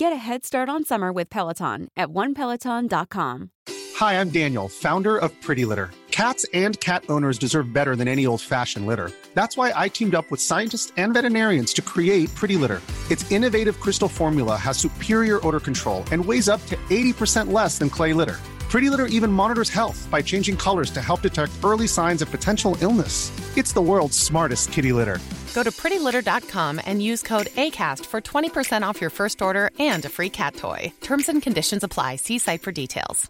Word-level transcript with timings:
Get 0.00 0.14
a 0.14 0.16
head 0.16 0.46
start 0.46 0.70
on 0.70 0.82
summer 0.82 1.12
with 1.12 1.28
Peloton 1.28 1.88
at 1.94 2.08
onepeloton.com. 2.08 3.50
Hi, 3.96 4.18
I'm 4.18 4.30
Daniel, 4.30 4.66
founder 4.66 5.18
of 5.18 5.30
Pretty 5.42 5.66
Litter. 5.66 5.90
Cats 6.10 6.46
and 6.54 6.80
cat 6.80 7.04
owners 7.10 7.36
deserve 7.36 7.74
better 7.74 7.94
than 7.94 8.08
any 8.08 8.24
old 8.24 8.40
fashioned 8.40 8.86
litter. 8.86 9.12
That's 9.34 9.58
why 9.58 9.74
I 9.76 9.88
teamed 9.88 10.14
up 10.14 10.30
with 10.30 10.40
scientists 10.40 10.90
and 10.96 11.12
veterinarians 11.12 11.74
to 11.74 11.82
create 11.82 12.34
Pretty 12.34 12.56
Litter. 12.56 12.80
Its 13.10 13.30
innovative 13.30 13.78
crystal 13.78 14.08
formula 14.08 14.56
has 14.56 14.78
superior 14.78 15.46
odor 15.46 15.60
control 15.60 16.02
and 16.10 16.24
weighs 16.24 16.48
up 16.48 16.64
to 16.68 16.76
80% 16.88 17.52
less 17.52 17.76
than 17.76 17.90
clay 17.90 18.14
litter. 18.14 18.38
Pretty 18.70 18.88
Litter 18.88 19.06
even 19.06 19.32
monitors 19.32 19.68
health 19.68 20.06
by 20.12 20.22
changing 20.22 20.56
colors 20.56 20.92
to 20.92 21.02
help 21.02 21.22
detect 21.22 21.50
early 21.64 21.88
signs 21.88 22.22
of 22.22 22.30
potential 22.30 22.76
illness. 22.80 23.32
It's 23.56 23.72
the 23.72 23.82
world's 23.82 24.16
smartest 24.16 24.70
kitty 24.70 24.92
litter. 24.92 25.18
Go 25.54 25.64
to 25.64 25.72
prettylitter.com 25.72 26.80
and 26.86 27.02
use 27.02 27.20
code 27.20 27.48
ACAST 27.56 28.06
for 28.06 28.20
20% 28.20 28.82
off 28.82 29.00
your 29.00 29.10
first 29.10 29.42
order 29.42 29.72
and 29.80 30.04
a 30.04 30.08
free 30.08 30.30
cat 30.30 30.54
toy. 30.54 30.92
Terms 31.00 31.28
and 31.28 31.42
conditions 31.42 31.82
apply. 31.82 32.16
See 32.16 32.38
site 32.38 32.62
for 32.62 32.70
details. 32.70 33.28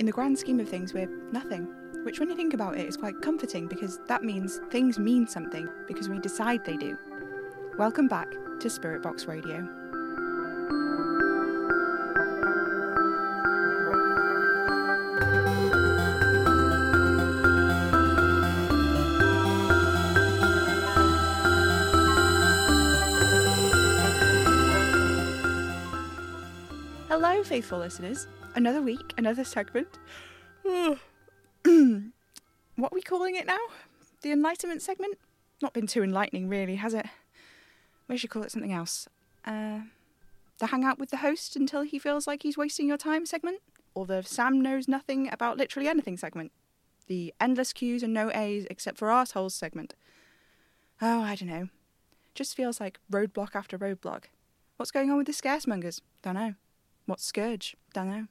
In 0.00 0.06
the 0.06 0.12
grand 0.12 0.36
scheme 0.36 0.58
of 0.58 0.68
things, 0.68 0.92
we're 0.92 1.08
nothing. 1.30 1.68
Which, 2.04 2.18
when 2.18 2.28
you 2.28 2.34
think 2.34 2.54
about 2.54 2.76
it, 2.76 2.88
is 2.88 2.96
quite 2.96 3.14
comforting 3.22 3.68
because 3.68 4.00
that 4.08 4.24
means 4.24 4.60
things 4.72 4.98
mean 4.98 5.28
something 5.28 5.68
because 5.86 6.08
we 6.08 6.18
decide 6.18 6.64
they 6.64 6.76
do. 6.76 6.98
Welcome 7.78 8.08
back 8.08 8.26
to 8.60 8.68
Spirit 8.68 9.00
Box 9.00 9.26
Radio. 9.26 9.68
Faithful 27.54 27.78
listeners. 27.78 28.26
Another 28.56 28.82
week, 28.82 29.14
another 29.16 29.44
segment. 29.44 29.86
what 30.64 30.98
are 31.64 32.90
we 32.90 33.00
calling 33.00 33.36
it 33.36 33.46
now? 33.46 33.60
The 34.22 34.32
Enlightenment 34.32 34.82
segment? 34.82 35.18
Not 35.62 35.72
been 35.72 35.86
too 35.86 36.02
enlightening, 36.02 36.48
really, 36.48 36.74
has 36.74 36.94
it? 36.94 37.06
We 38.08 38.16
should 38.16 38.30
call 38.30 38.42
it 38.42 38.50
something 38.50 38.72
else. 38.72 39.08
Uh, 39.44 39.82
the 40.58 40.66
Hangout 40.66 40.98
with 40.98 41.10
the 41.10 41.18
Host 41.18 41.54
until 41.54 41.82
he 41.82 41.96
feels 41.96 42.26
like 42.26 42.42
he's 42.42 42.58
wasting 42.58 42.88
your 42.88 42.96
time 42.96 43.24
segment? 43.24 43.60
Or 43.94 44.04
the 44.04 44.24
Sam 44.24 44.60
knows 44.60 44.88
nothing 44.88 45.32
about 45.32 45.56
literally 45.56 45.86
anything 45.86 46.16
segment? 46.16 46.50
The 47.06 47.32
Endless 47.40 47.72
Q's 47.72 48.02
and 48.02 48.12
no 48.12 48.32
A's 48.34 48.66
except 48.68 48.98
for 48.98 49.12
assholes 49.12 49.54
segment? 49.54 49.94
Oh, 51.00 51.20
I 51.20 51.36
don't 51.36 51.48
know. 51.48 51.68
Just 52.34 52.56
feels 52.56 52.80
like 52.80 52.98
roadblock 53.12 53.54
after 53.54 53.78
roadblock. 53.78 54.24
What's 54.76 54.90
going 54.90 55.12
on 55.12 55.18
with 55.18 55.28
the 55.28 55.32
scaremongers? 55.32 56.00
Don't 56.20 56.34
know. 56.34 56.54
What's 57.06 57.24
Scourge? 57.24 57.76
Don't 57.92 58.10
know. 58.10 58.26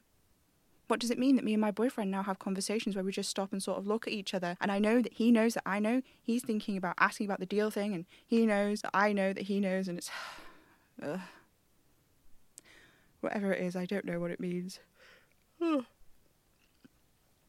What 0.86 1.00
does 1.00 1.10
it 1.10 1.18
mean 1.18 1.36
that 1.36 1.44
me 1.44 1.54
and 1.54 1.60
my 1.60 1.70
boyfriend 1.70 2.10
now 2.10 2.22
have 2.22 2.38
conversations 2.38 2.94
where 2.94 3.04
we 3.04 3.10
just 3.10 3.30
stop 3.30 3.52
and 3.52 3.62
sort 3.62 3.78
of 3.78 3.86
look 3.86 4.06
at 4.06 4.12
each 4.12 4.34
other? 4.34 4.56
And 4.60 4.70
I 4.70 4.78
know 4.78 5.00
that 5.00 5.14
he 5.14 5.30
knows 5.30 5.54
that 5.54 5.62
I 5.64 5.78
know. 5.78 6.02
He's 6.22 6.44
thinking 6.44 6.76
about 6.76 6.94
asking 6.98 7.26
about 7.26 7.40
the 7.40 7.46
deal 7.46 7.70
thing, 7.70 7.94
and 7.94 8.04
he 8.26 8.44
knows 8.44 8.82
that 8.82 8.90
I 8.92 9.12
know 9.12 9.32
that 9.32 9.44
he 9.44 9.60
knows, 9.60 9.88
and 9.88 9.96
it's. 9.96 10.10
Ugh. 11.02 11.20
Whatever 13.20 13.52
it 13.52 13.62
is, 13.62 13.74
I 13.76 13.86
don't 13.86 14.04
know 14.04 14.20
what 14.20 14.30
it 14.30 14.40
means. 14.40 14.80
Ugh. 15.62 15.86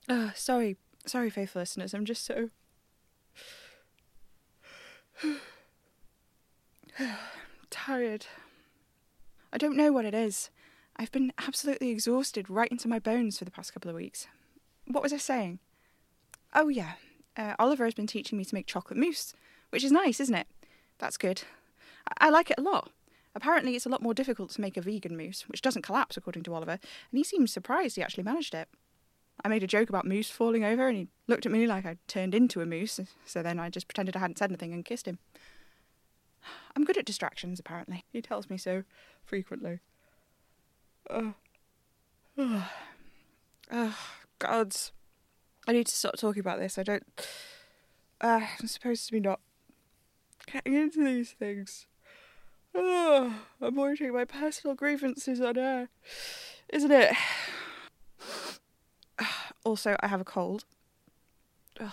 Uh, 0.08 0.30
sorry, 0.34 0.78
sorry, 1.06 1.30
faithful 1.30 1.62
listeners. 1.62 1.94
I'm 1.94 2.06
just 2.06 2.24
so. 2.26 2.50
tired. 7.70 8.28
I 9.52 9.58
don't 9.58 9.76
know 9.76 9.92
what 9.92 10.06
it 10.06 10.14
is. 10.14 10.50
I've 10.98 11.12
been 11.12 11.34
absolutely 11.38 11.90
exhausted 11.90 12.50
right 12.50 12.72
into 12.72 12.88
my 12.88 13.00
bones 13.00 13.38
for 13.38 13.46
the 13.46 13.52
past 13.52 13.74
couple 13.74 13.90
of 13.90 13.96
weeks. 13.96 14.28
What 14.88 15.04
was 15.04 15.12
I 15.12 15.18
saying? 15.18 15.60
Oh, 16.54 16.70
yeah. 16.70 16.94
Uh, 17.36 17.54
Oliver 17.60 17.84
has 17.84 17.94
been 17.94 18.08
teaching 18.08 18.38
me 18.38 18.46
to 18.46 18.56
make 18.56 18.66
chocolate 18.66 18.98
mousse, 18.98 19.34
which 19.72 19.84
is 19.84 19.92
nice, 19.92 20.22
isn't 20.22 20.36
it? 20.36 20.48
That's 21.00 21.18
good. 21.18 21.44
I, 22.08 22.28
I 22.28 22.30
like 22.30 22.50
it 22.50 22.60
a 22.60 22.62
lot. 22.62 22.92
Apparently, 23.36 23.76
it's 23.76 23.86
a 23.86 23.90
lot 23.90 24.02
more 24.02 24.14
difficult 24.14 24.52
to 24.52 24.62
make 24.62 24.78
a 24.78 24.82
vegan 24.82 25.18
mousse, 25.18 25.42
which 25.50 25.62
doesn't 25.62 25.82
collapse, 25.82 26.16
according 26.16 26.44
to 26.44 26.54
Oliver, 26.54 26.80
and 27.12 27.18
he 27.18 27.24
seemed 27.24 27.50
surprised 27.50 27.98
he 27.98 28.02
actually 28.02 28.24
managed 28.24 28.54
it. 28.54 28.70
I 29.44 29.50
made 29.50 29.64
a 29.64 29.68
joke 29.68 29.90
about 29.90 30.08
moose 30.08 30.30
falling 30.30 30.64
over, 30.64 30.88
and 30.88 30.98
he 30.98 31.08
looked 31.28 31.46
at 31.46 31.52
me 31.52 31.68
like 31.68 31.86
I'd 31.86 32.08
turned 32.08 32.34
into 32.34 32.62
a 32.62 32.66
moose, 32.66 33.02
so 33.26 33.44
then 33.44 33.60
I 33.60 33.70
just 33.70 33.90
pretended 33.90 34.16
I 34.16 34.20
hadn't 34.20 34.38
said 34.38 34.50
anything 34.50 34.74
and 34.74 34.86
kissed 34.86 35.08
him. 35.08 35.20
I'm 36.78 36.86
good 36.86 36.98
at 36.98 37.04
distractions, 37.04 37.60
apparently. 37.60 38.06
He 38.14 38.22
tells 38.22 38.50
me 38.50 38.58
so 38.58 38.84
frequently. 39.26 39.80
Oh, 43.72 43.98
gods. 44.38 44.92
I 45.68 45.74
need 45.74 45.88
to 45.88 45.96
stop 45.96 46.18
talking 46.18 46.40
about 46.40 46.60
this. 46.60 46.78
I 46.78 46.84
don't. 46.84 47.04
Uh, 48.22 48.42
I'm 48.60 48.68
supposed 48.68 49.08
to 49.08 49.12
be 49.12 49.20
not 49.20 49.40
getting 50.52 50.76
into 50.76 51.04
these 51.04 51.32
things. 51.32 51.88
Oh, 52.76 53.34
I'm 53.62 53.74
voicing 53.74 54.14
my 54.14 54.26
personal 54.26 54.76
grievances 54.76 55.42
on 55.42 55.58
air, 55.58 55.90
isn't 56.72 56.92
it? 56.92 57.16
Also, 59.64 59.96
I 60.00 60.08
have 60.10 60.22
a 60.22 60.26
cold. 60.26 60.64
Ugh. 61.80 61.92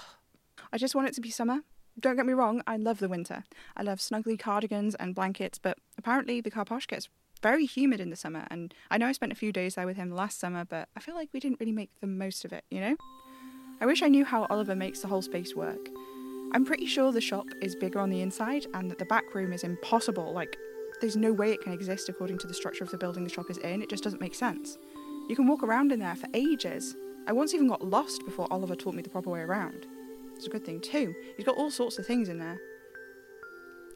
I 0.71 0.77
just 0.77 0.95
want 0.95 1.09
it 1.09 1.15
to 1.15 1.23
be 1.23 1.31
summer. 1.31 1.61
Don't 1.99 2.17
get 2.17 2.27
me 2.27 2.35
wrong, 2.35 2.63
I 2.67 2.77
love 2.77 2.99
the 2.99 3.09
winter. 3.09 3.45
I 3.75 3.83
love 3.83 3.99
snuggly 3.99 4.39
cardigans 4.39 4.95
and 4.97 5.15
blankets, 5.15 5.59
but 5.59 5.79
apparently 5.97 6.43
the 6.43 6.51
car 6.51 6.67
posh 6.67 6.87
gets 6.87 7.09
very 7.43 7.67
humid 7.67 8.01
in 8.01 8.11
the 8.11 8.17
summer. 8.17 8.47
And 8.51 8.75
I 8.91 8.99
know 8.99 9.07
I 9.07 9.13
spent 9.13 9.33
a 9.33 9.37
few 9.37 9.53
days 9.53 9.75
there 9.75 9.87
with 9.87 9.97
him 9.97 10.11
last 10.11 10.39
summer, 10.39 10.65
but 10.65 10.89
I 10.97 11.01
feel 11.01 11.15
like 11.15 11.31
we 11.33 11.41
didn't 11.41 11.61
really 11.61 11.73
make 11.73 11.91
the 12.01 12.07
most 12.07 12.45
of 12.45 12.53
it, 12.53 12.65
you 12.71 12.81
know? 12.81 12.97
I 13.81 13.87
wish 13.87 14.03
I 14.03 14.09
knew 14.09 14.25
how 14.25 14.47
Oliver 14.49 14.77
makes 14.77 15.01
the 15.01 15.09
whole 15.09 15.23
space 15.23 15.57
work. 15.57 15.89
I'm 16.53 16.65
pretty 16.65 16.87
sure 16.87 17.11
the 17.11 17.21
shop 17.21 17.47
is 17.61 17.75
bigger 17.75 17.99
on 17.99 18.11
the 18.11 18.21
inside 18.21 18.67
and 18.75 18.91
that 18.91 18.99
the 18.99 19.07
back 19.07 19.35
room 19.35 19.53
is 19.53 19.65
impossible. 19.65 20.33
Like, 20.33 20.57
there's 21.01 21.17
no 21.17 21.33
way 21.33 21.51
it 21.51 21.63
can 21.63 21.73
exist 21.73 22.09
according 22.09 22.39
to 22.39 22.47
the 22.47 22.55
structure 22.55 22.85
of 22.85 22.91
the 22.91 22.99
building 22.99 23.25
the 23.25 23.31
shop 23.31 23.51
is 23.51 23.59
in. 23.59 23.83
It 23.83 23.89
just 23.89 24.05
doesn't 24.05 24.21
make 24.21 24.35
sense. 24.35 24.79
You 25.29 25.35
can 25.35 25.49
walk 25.49 25.63
around 25.63 25.93
in 25.93 25.99
there 25.99 26.15
for 26.15 26.29
ages. 26.35 26.95
I 27.27 27.33
once 27.33 27.55
even 27.55 27.69
got 27.69 27.85
lost 27.85 28.25
before 28.25 28.47
Oliver 28.53 28.77
taught 28.77 28.95
me 28.95 29.03
the 29.03 29.09
proper 29.09 29.31
way 29.31 29.41
around. 29.41 29.87
It's 30.37 30.47
a 30.47 30.51
good 30.51 30.65
thing, 30.65 30.81
too. 30.81 31.15
He's 31.37 31.47
got 31.47 31.57
all 31.57 31.71
sorts 31.71 31.99
of 31.99 32.07
things 32.07 32.29
in 32.29 32.39
there. 32.39 32.59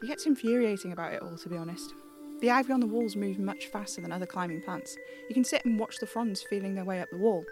He 0.01 0.07
gets 0.07 0.25
infuriating 0.25 0.91
about 0.91 1.13
it 1.13 1.21
all, 1.21 1.37
to 1.37 1.49
be 1.49 1.57
honest. 1.57 1.93
The 2.41 2.51
ivy 2.51 2.71
on 2.71 2.79
the 2.79 2.87
walls 2.87 3.15
moves 3.15 3.39
much 3.39 3.65
faster 3.67 3.99
than 3.99 4.11
other 4.11 4.27
climbing 4.27 4.61
plants. 4.61 4.95
You 5.27 5.33
can 5.33 5.43
sit 5.43 5.65
and 5.65 5.79
watch 5.79 5.97
the 5.97 6.05
fronds 6.05 6.43
feeling 6.43 6.75
their 6.75 6.85
way 6.85 7.01
up 7.01 7.09
the 7.09 7.17
wall. 7.17 7.43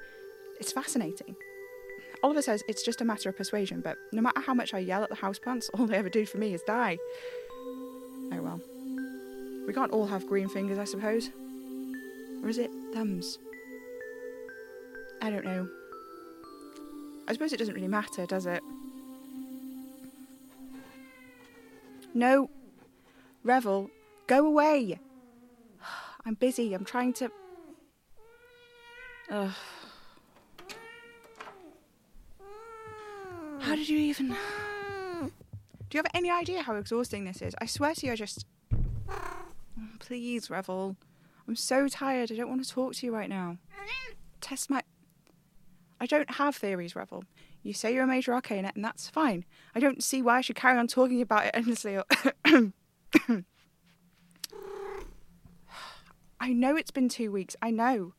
It's 0.59 0.71
fascinating. 0.71 1.35
Oliver 2.21 2.41
says 2.41 2.63
it's 2.67 2.83
just 2.83 3.01
a 3.01 3.05
matter 3.05 3.29
of 3.29 3.37
persuasion, 3.37 3.81
but 3.81 3.97
no 4.11 4.21
matter 4.21 4.41
how 4.41 4.53
much 4.53 4.73
I 4.73 4.79
yell 4.79 5.03
at 5.03 5.09
the 5.09 5.15
houseplants, 5.15 5.69
all 5.73 5.87
they 5.87 5.97
ever 5.97 6.09
do 6.09 6.25
for 6.25 6.37
me 6.37 6.53
is 6.53 6.61
die. 6.63 6.97
Oh 8.31 8.41
well. 8.41 8.61
We 9.67 9.73
can't 9.73 9.91
all 9.91 10.05
have 10.05 10.27
green 10.27 10.47
fingers, 10.47 10.77
I 10.77 10.83
suppose. 10.83 11.29
Or 12.43 12.49
is 12.49 12.59
it 12.59 12.69
thumbs? 12.93 13.39
I 15.21 15.31
don't 15.31 15.45
know. 15.45 15.67
I 17.27 17.33
suppose 17.33 17.53
it 17.53 17.57
doesn't 17.57 17.73
really 17.73 17.87
matter, 17.87 18.27
does 18.27 18.45
it? 18.45 18.61
No. 22.13 22.49
Revel, 23.43 23.89
go 24.27 24.45
away. 24.45 24.99
I'm 26.25 26.33
busy. 26.35 26.73
I'm 26.73 26.85
trying 26.85 27.13
to. 27.13 27.31
Ugh. 29.29 29.51
How 33.59 33.75
did 33.75 33.89
you 33.89 33.97
even. 33.97 34.29
Do 34.29 35.97
you 35.97 35.99
have 35.99 36.11
any 36.13 36.29
idea 36.31 36.61
how 36.61 36.75
exhausting 36.75 37.25
this 37.25 37.41
is? 37.41 37.55
I 37.61 37.65
swear 37.65 37.93
to 37.95 38.05
you, 38.05 38.11
I 38.11 38.15
just. 38.15 38.45
Please, 39.99 40.49
Revel. 40.49 40.95
I'm 41.47 41.55
so 41.55 41.87
tired. 41.87 42.31
I 42.31 42.35
don't 42.35 42.49
want 42.49 42.63
to 42.63 42.69
talk 42.69 42.95
to 42.95 43.05
you 43.05 43.13
right 43.13 43.29
now. 43.29 43.57
Test 44.41 44.69
my. 44.69 44.81
I 45.99 46.05
don't 46.05 46.29
have 46.35 46.55
theories, 46.55 46.95
Revel. 46.95 47.23
You 47.63 47.73
say 47.73 47.93
you're 47.93 48.03
a 48.03 48.07
major 48.07 48.33
arcana, 48.33 48.71
and 48.75 48.83
that's 48.83 49.09
fine. 49.09 49.45
I 49.73 49.79
don't 49.79 50.03
see 50.03 50.21
why 50.21 50.37
I 50.37 50.41
should 50.41 50.55
carry 50.55 50.77
on 50.77 50.87
talking 50.87 51.21
about 51.21 51.45
it 51.45 51.51
endlessly. 51.55 51.97
Or 51.97 52.03
I 56.45 56.53
know 56.53 56.75
it's 56.75 56.91
been 56.91 57.09
two 57.09 57.31
weeks. 57.31 57.55
I 57.59 57.71
know. 57.71 58.13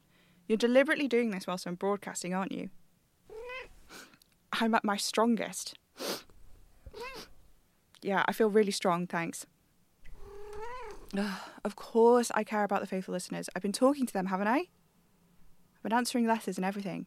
You're 0.49 0.58
deliberately 0.58 1.06
doing 1.06 1.31
this 1.31 1.46
whilst 1.46 1.64
I'm 1.64 1.76
broadcasting, 1.76 2.34
aren't 2.34 2.50
you? 2.50 2.70
I'm 4.52 4.75
at 4.75 4.82
my 4.82 4.96
strongest. 4.96 5.75
Yeah, 8.02 8.25
I 8.26 8.32
feel 8.32 8.50
really 8.50 8.73
strong, 8.73 9.06
thanks. 9.06 9.46
Ugh, 11.17 11.38
of 11.64 11.76
course, 11.76 12.32
I 12.34 12.43
care 12.43 12.64
about 12.64 12.81
the 12.81 12.88
faithful 12.88 13.14
listeners. 13.14 13.49
I've 13.55 13.62
been 13.62 13.70
talking 13.70 14.06
to 14.06 14.12
them, 14.12 14.26
haven't 14.26 14.49
I? 14.49 14.58
I've 15.76 15.82
been 15.84 15.93
answering 15.93 16.26
letters 16.26 16.58
and 16.58 16.64
everything. 16.64 17.06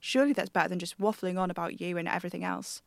Surely 0.00 0.34
that's 0.34 0.50
better 0.50 0.68
than 0.68 0.78
just 0.78 1.00
waffling 1.00 1.40
on 1.40 1.50
about 1.50 1.80
you 1.80 1.96
and 1.96 2.06
everything 2.06 2.44
else. 2.44 2.82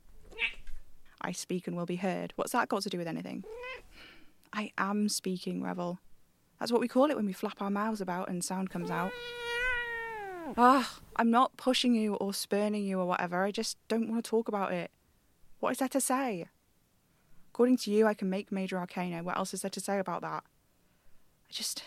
I 1.20 1.32
speak 1.32 1.66
and 1.66 1.76
will 1.76 1.88
be 1.88 1.96
heard. 1.96 2.32
What's 2.36 2.52
that 2.52 2.70
got 2.70 2.84
to 2.84 2.90
do 2.90 3.00
with 3.00 3.08
anything? 3.08 3.44
I 4.54 4.72
am 4.78 5.10
speaking, 5.10 5.64
Revel. 5.64 5.98
That's 6.60 6.72
what 6.72 6.82
we 6.82 6.88
call 6.88 7.10
it 7.10 7.16
when 7.16 7.26
we 7.26 7.34
flap 7.34 7.62
our 7.62 7.70
mouths 7.70 8.02
about 8.02 8.30
and 8.30 8.44
sound 8.44 8.70
comes 8.70 8.90
out. 8.90 9.12
Ah, 10.58 11.00
I'm 11.16 11.32
not 11.32 11.58
pushing 11.58 11.96
you 11.96 12.16
or 12.16 12.34
spurning 12.34 12.86
you 12.86 13.00
or 13.00 13.06
whatever. 13.06 13.44
I 13.44 13.52
just 13.52 13.78
don't 13.88 14.10
want 14.10 14.24
to 14.24 14.30
talk 14.30 14.48
about 14.48 14.72
it. 14.72 14.92
What 15.60 15.72
is 15.72 15.80
there 15.80 15.88
to 15.90 16.02
say? 16.02 16.48
According 17.52 17.78
to 17.78 17.92
you, 17.92 18.06
I 18.06 18.14
can 18.14 18.30
make 18.30 18.52
Major 18.52 18.78
Arcana. 18.78 19.24
What 19.24 19.38
else 19.38 19.54
is 19.54 19.62
there 19.62 19.70
to 19.72 19.80
say 19.80 20.00
about 20.00 20.22
that? 20.22 20.44
I 21.50 21.52
just. 21.52 21.84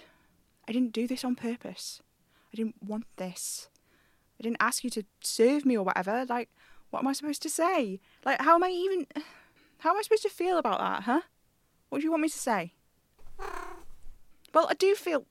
I 0.66 0.72
didn't 0.72 0.92
do 0.92 1.06
this 1.06 1.24
on 1.24 1.34
purpose. 1.34 2.02
I 2.52 2.56
didn't 2.56 2.76
want 2.84 3.06
this. 3.16 3.68
I 4.38 4.42
didn't 4.42 4.58
ask 4.60 4.84
you 4.84 4.90
to 4.90 5.04
serve 5.22 5.64
me 5.64 5.76
or 5.76 5.84
whatever. 5.84 6.24
Like, 6.28 6.50
what 6.90 7.00
am 7.00 7.08
I 7.08 7.12
supposed 7.12 7.42
to 7.42 7.50
say? 7.50 8.00
Like, 8.24 8.40
how 8.40 8.54
am 8.54 8.64
I 8.64 8.70
even. 8.70 9.06
How 9.82 9.90
am 9.90 9.96
I 9.96 10.02
supposed 10.02 10.24
to 10.24 10.28
feel 10.28 10.58
about 10.58 10.80
that, 10.80 11.04
huh? 11.04 11.20
What 11.88 11.98
do 11.98 12.04
you 12.04 12.10
want 12.10 12.22
me 12.22 12.28
to 12.28 12.36
say? 12.36 12.72
Well, 14.54 14.66
I 14.70 14.74
do 14.74 14.94
feel. 14.94 15.26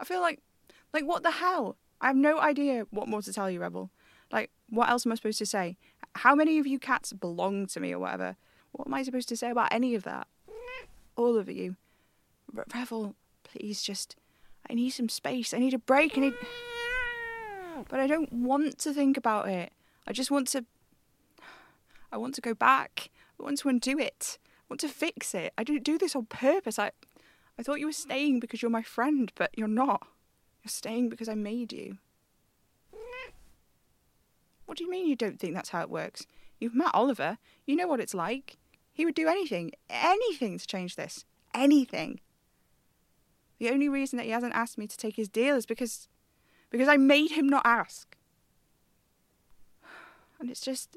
I 0.00 0.04
feel 0.04 0.20
like. 0.20 0.40
Like, 0.92 1.04
what 1.04 1.22
the 1.22 1.30
hell? 1.30 1.76
I 2.00 2.08
have 2.08 2.16
no 2.16 2.38
idea 2.38 2.86
what 2.90 3.08
more 3.08 3.22
to 3.22 3.32
tell 3.32 3.50
you, 3.50 3.60
Revel. 3.60 3.90
Like, 4.30 4.50
what 4.68 4.90
else 4.90 5.06
am 5.06 5.12
I 5.12 5.14
supposed 5.14 5.38
to 5.38 5.46
say? 5.46 5.76
How 6.16 6.34
many 6.34 6.58
of 6.58 6.66
you 6.66 6.78
cats 6.78 7.12
belong 7.12 7.66
to 7.68 7.80
me 7.80 7.92
or 7.92 7.98
whatever? 7.98 8.36
What 8.72 8.88
am 8.88 8.94
I 8.94 9.02
supposed 9.02 9.28
to 9.30 9.36
say 9.36 9.50
about 9.50 9.72
any 9.72 9.94
of 9.94 10.02
that? 10.02 10.26
All 11.16 11.36
of 11.36 11.48
you. 11.48 11.76
Re- 12.52 12.64
Revel, 12.74 13.14
please 13.44 13.82
just. 13.82 14.16
I 14.68 14.74
need 14.74 14.90
some 14.90 15.08
space. 15.08 15.52
I 15.52 15.58
need 15.58 15.74
a 15.74 15.78
break. 15.78 16.16
I 16.16 16.20
need. 16.20 16.34
But 17.88 18.00
I 18.00 18.06
don't 18.06 18.32
want 18.32 18.78
to 18.80 18.92
think 18.92 19.16
about 19.16 19.48
it. 19.48 19.72
I 20.06 20.12
just 20.12 20.30
want 20.30 20.48
to. 20.48 20.64
I 22.10 22.16
want 22.16 22.34
to 22.34 22.40
go 22.40 22.54
back. 22.54 23.10
I 23.38 23.42
want 23.42 23.58
to 23.58 23.68
undo 23.68 23.98
it. 23.98 24.38
I 24.42 24.64
want 24.68 24.80
to 24.80 24.88
fix 24.88 25.34
it. 25.34 25.52
I 25.56 25.64
didn't 25.64 25.84
do 25.84 25.98
this 25.98 26.14
on 26.16 26.26
purpose. 26.26 26.78
I. 26.78 26.90
I 27.58 27.62
thought 27.62 27.80
you 27.80 27.86
were 27.86 27.92
staying 27.92 28.40
because 28.40 28.62
you're 28.62 28.70
my 28.70 28.82
friend, 28.82 29.30
but 29.34 29.50
you're 29.56 29.68
not. 29.68 30.06
You're 30.62 30.70
staying 30.70 31.08
because 31.08 31.28
I 31.28 31.34
made 31.34 31.72
you. 31.72 31.98
What 34.66 34.78
do 34.78 34.84
you 34.84 34.90
mean 34.90 35.06
you 35.06 35.16
don't 35.16 35.38
think 35.38 35.54
that's 35.54 35.68
how 35.68 35.82
it 35.82 35.90
works? 35.90 36.26
You've 36.58 36.74
met 36.74 36.94
Oliver. 36.94 37.36
You 37.66 37.76
know 37.76 37.86
what 37.86 38.00
it's 38.00 38.14
like. 38.14 38.56
He 38.94 39.04
would 39.04 39.14
do 39.14 39.28
anything, 39.28 39.72
anything 39.90 40.58
to 40.58 40.66
change 40.66 40.96
this. 40.96 41.24
Anything. 41.54 42.20
The 43.58 43.70
only 43.70 43.88
reason 43.88 44.16
that 44.16 44.24
he 44.24 44.30
hasn't 44.30 44.54
asked 44.54 44.78
me 44.78 44.86
to 44.86 44.96
take 44.96 45.16
his 45.16 45.28
deal 45.28 45.56
is 45.56 45.66
because 45.66 46.08
because 46.70 46.88
I 46.88 46.96
made 46.96 47.32
him 47.32 47.48
not 47.48 47.66
ask. 47.66 48.16
And 50.40 50.50
it's 50.50 50.60
just 50.60 50.96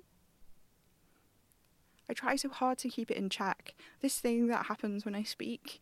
I 2.10 2.14
try 2.14 2.36
so 2.36 2.50
hard 2.50 2.78
to 2.80 2.90
keep 2.90 3.12
it 3.12 3.18
in 3.18 3.30
check. 3.30 3.74
This 4.02 4.20
thing 4.20 4.48
that 4.48 4.68
happens 4.68 5.06
when 5.06 5.16
I 5.16 5.24
speak. 5.24 5.82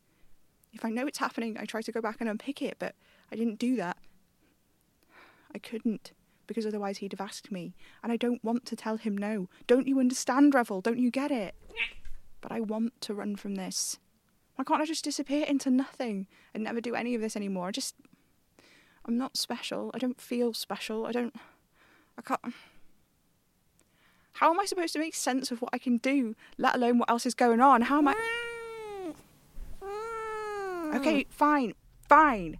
If 0.73 0.83
I 0.83 0.89
know 0.89 1.05
it's 1.05 1.19
happening, 1.19 1.57
I 1.59 1.65
try 1.65 1.81
to 1.81 1.91
go 1.91 2.01
back 2.01 2.17
and 2.19 2.29
unpick 2.29 2.61
it, 2.61 2.77
but 2.79 2.95
I 3.31 3.35
didn't 3.35 3.59
do 3.59 3.75
that. 3.77 3.97
I 5.53 5.59
couldn't, 5.59 6.11
because 6.47 6.65
otherwise 6.65 6.97
he'd 6.97 7.11
have 7.13 7.21
asked 7.21 7.51
me, 7.51 7.75
and 8.01 8.11
I 8.11 8.17
don't 8.17 8.43
want 8.43 8.65
to 8.65 8.75
tell 8.75 8.97
him 8.97 9.15
no. 9.15 9.49
Don't 9.67 9.87
you 9.87 9.99
understand, 9.99 10.55
Revel? 10.55 10.81
Don't 10.81 10.97
you 10.97 11.11
get 11.11 11.31
it? 11.31 11.53
But 12.41 12.51
I 12.51 12.59
want 12.59 12.99
to 13.01 13.13
run 13.13 13.35
from 13.35 13.55
this. 13.55 13.99
Why 14.55 14.63
can't 14.63 14.81
I 14.81 14.85
just 14.85 15.03
disappear 15.03 15.45
into 15.45 15.69
nothing 15.69 16.27
and 16.53 16.63
never 16.63 16.81
do 16.81 16.95
any 16.95 17.15
of 17.15 17.21
this 17.21 17.35
anymore? 17.35 17.67
I 17.67 17.71
just. 17.71 17.95
I'm 19.05 19.17
not 19.17 19.37
special. 19.37 19.91
I 19.93 19.97
don't 19.97 20.19
feel 20.19 20.53
special. 20.53 21.05
I 21.05 21.11
don't. 21.11 21.35
I 22.17 22.21
can't. 22.21 22.53
How 24.33 24.49
am 24.51 24.59
I 24.59 24.65
supposed 24.65 24.93
to 24.93 24.99
make 24.99 25.15
sense 25.15 25.51
of 25.51 25.61
what 25.61 25.69
I 25.73 25.77
can 25.77 25.97
do, 25.97 26.35
let 26.57 26.75
alone 26.75 26.97
what 26.97 27.09
else 27.09 27.25
is 27.25 27.35
going 27.35 27.61
on? 27.61 27.83
How 27.83 27.99
am 27.99 28.07
I. 28.07 28.42
Okay, 30.95 31.25
fine, 31.29 31.73
fine. 32.07 32.59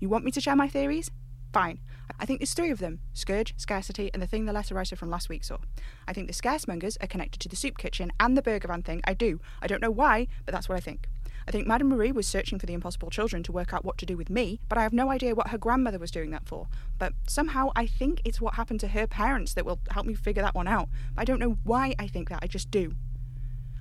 You 0.00 0.08
want 0.08 0.24
me 0.24 0.30
to 0.32 0.40
share 0.40 0.56
my 0.56 0.68
theories? 0.68 1.10
Fine. 1.52 1.80
I 2.20 2.26
think 2.26 2.40
there's 2.40 2.54
three 2.54 2.70
of 2.70 2.78
them 2.78 3.00
Scourge, 3.12 3.54
Scarcity, 3.56 4.10
and 4.12 4.22
the 4.22 4.26
thing 4.26 4.44
the 4.44 4.52
letter 4.52 4.74
writer 4.74 4.96
from 4.96 5.10
last 5.10 5.28
week 5.28 5.44
saw. 5.44 5.58
I 6.06 6.12
think 6.12 6.26
the 6.26 6.32
scaremongers 6.34 6.96
are 7.02 7.06
connected 7.06 7.40
to 7.40 7.48
the 7.48 7.56
soup 7.56 7.78
kitchen 7.78 8.12
and 8.18 8.36
the 8.36 8.42
burger 8.42 8.68
van 8.68 8.82
thing. 8.82 9.00
I 9.04 9.14
do. 9.14 9.40
I 9.62 9.66
don't 9.66 9.82
know 9.82 9.90
why, 9.90 10.26
but 10.44 10.52
that's 10.52 10.68
what 10.68 10.76
I 10.76 10.80
think. 10.80 11.08
I 11.46 11.50
think 11.50 11.66
Madame 11.66 11.88
Marie 11.88 12.12
was 12.12 12.26
searching 12.26 12.58
for 12.58 12.66
the 12.66 12.74
impossible 12.74 13.08
children 13.08 13.42
to 13.44 13.52
work 13.52 13.72
out 13.72 13.84
what 13.84 13.96
to 13.98 14.06
do 14.06 14.18
with 14.18 14.28
me, 14.28 14.60
but 14.68 14.76
I 14.76 14.82
have 14.82 14.92
no 14.92 15.10
idea 15.10 15.34
what 15.34 15.48
her 15.48 15.56
grandmother 15.56 15.98
was 15.98 16.10
doing 16.10 16.30
that 16.32 16.46
for. 16.46 16.68
But 16.98 17.14
somehow 17.26 17.70
I 17.74 17.86
think 17.86 18.20
it's 18.24 18.40
what 18.40 18.54
happened 18.54 18.80
to 18.80 18.88
her 18.88 19.06
parents 19.06 19.54
that 19.54 19.64
will 19.64 19.80
help 19.90 20.04
me 20.04 20.12
figure 20.12 20.42
that 20.42 20.54
one 20.54 20.68
out. 20.68 20.88
But 21.14 21.22
I 21.22 21.24
don't 21.24 21.40
know 21.40 21.56
why 21.64 21.94
I 21.98 22.06
think 22.06 22.28
that, 22.28 22.40
I 22.42 22.46
just 22.46 22.70
do. 22.70 22.92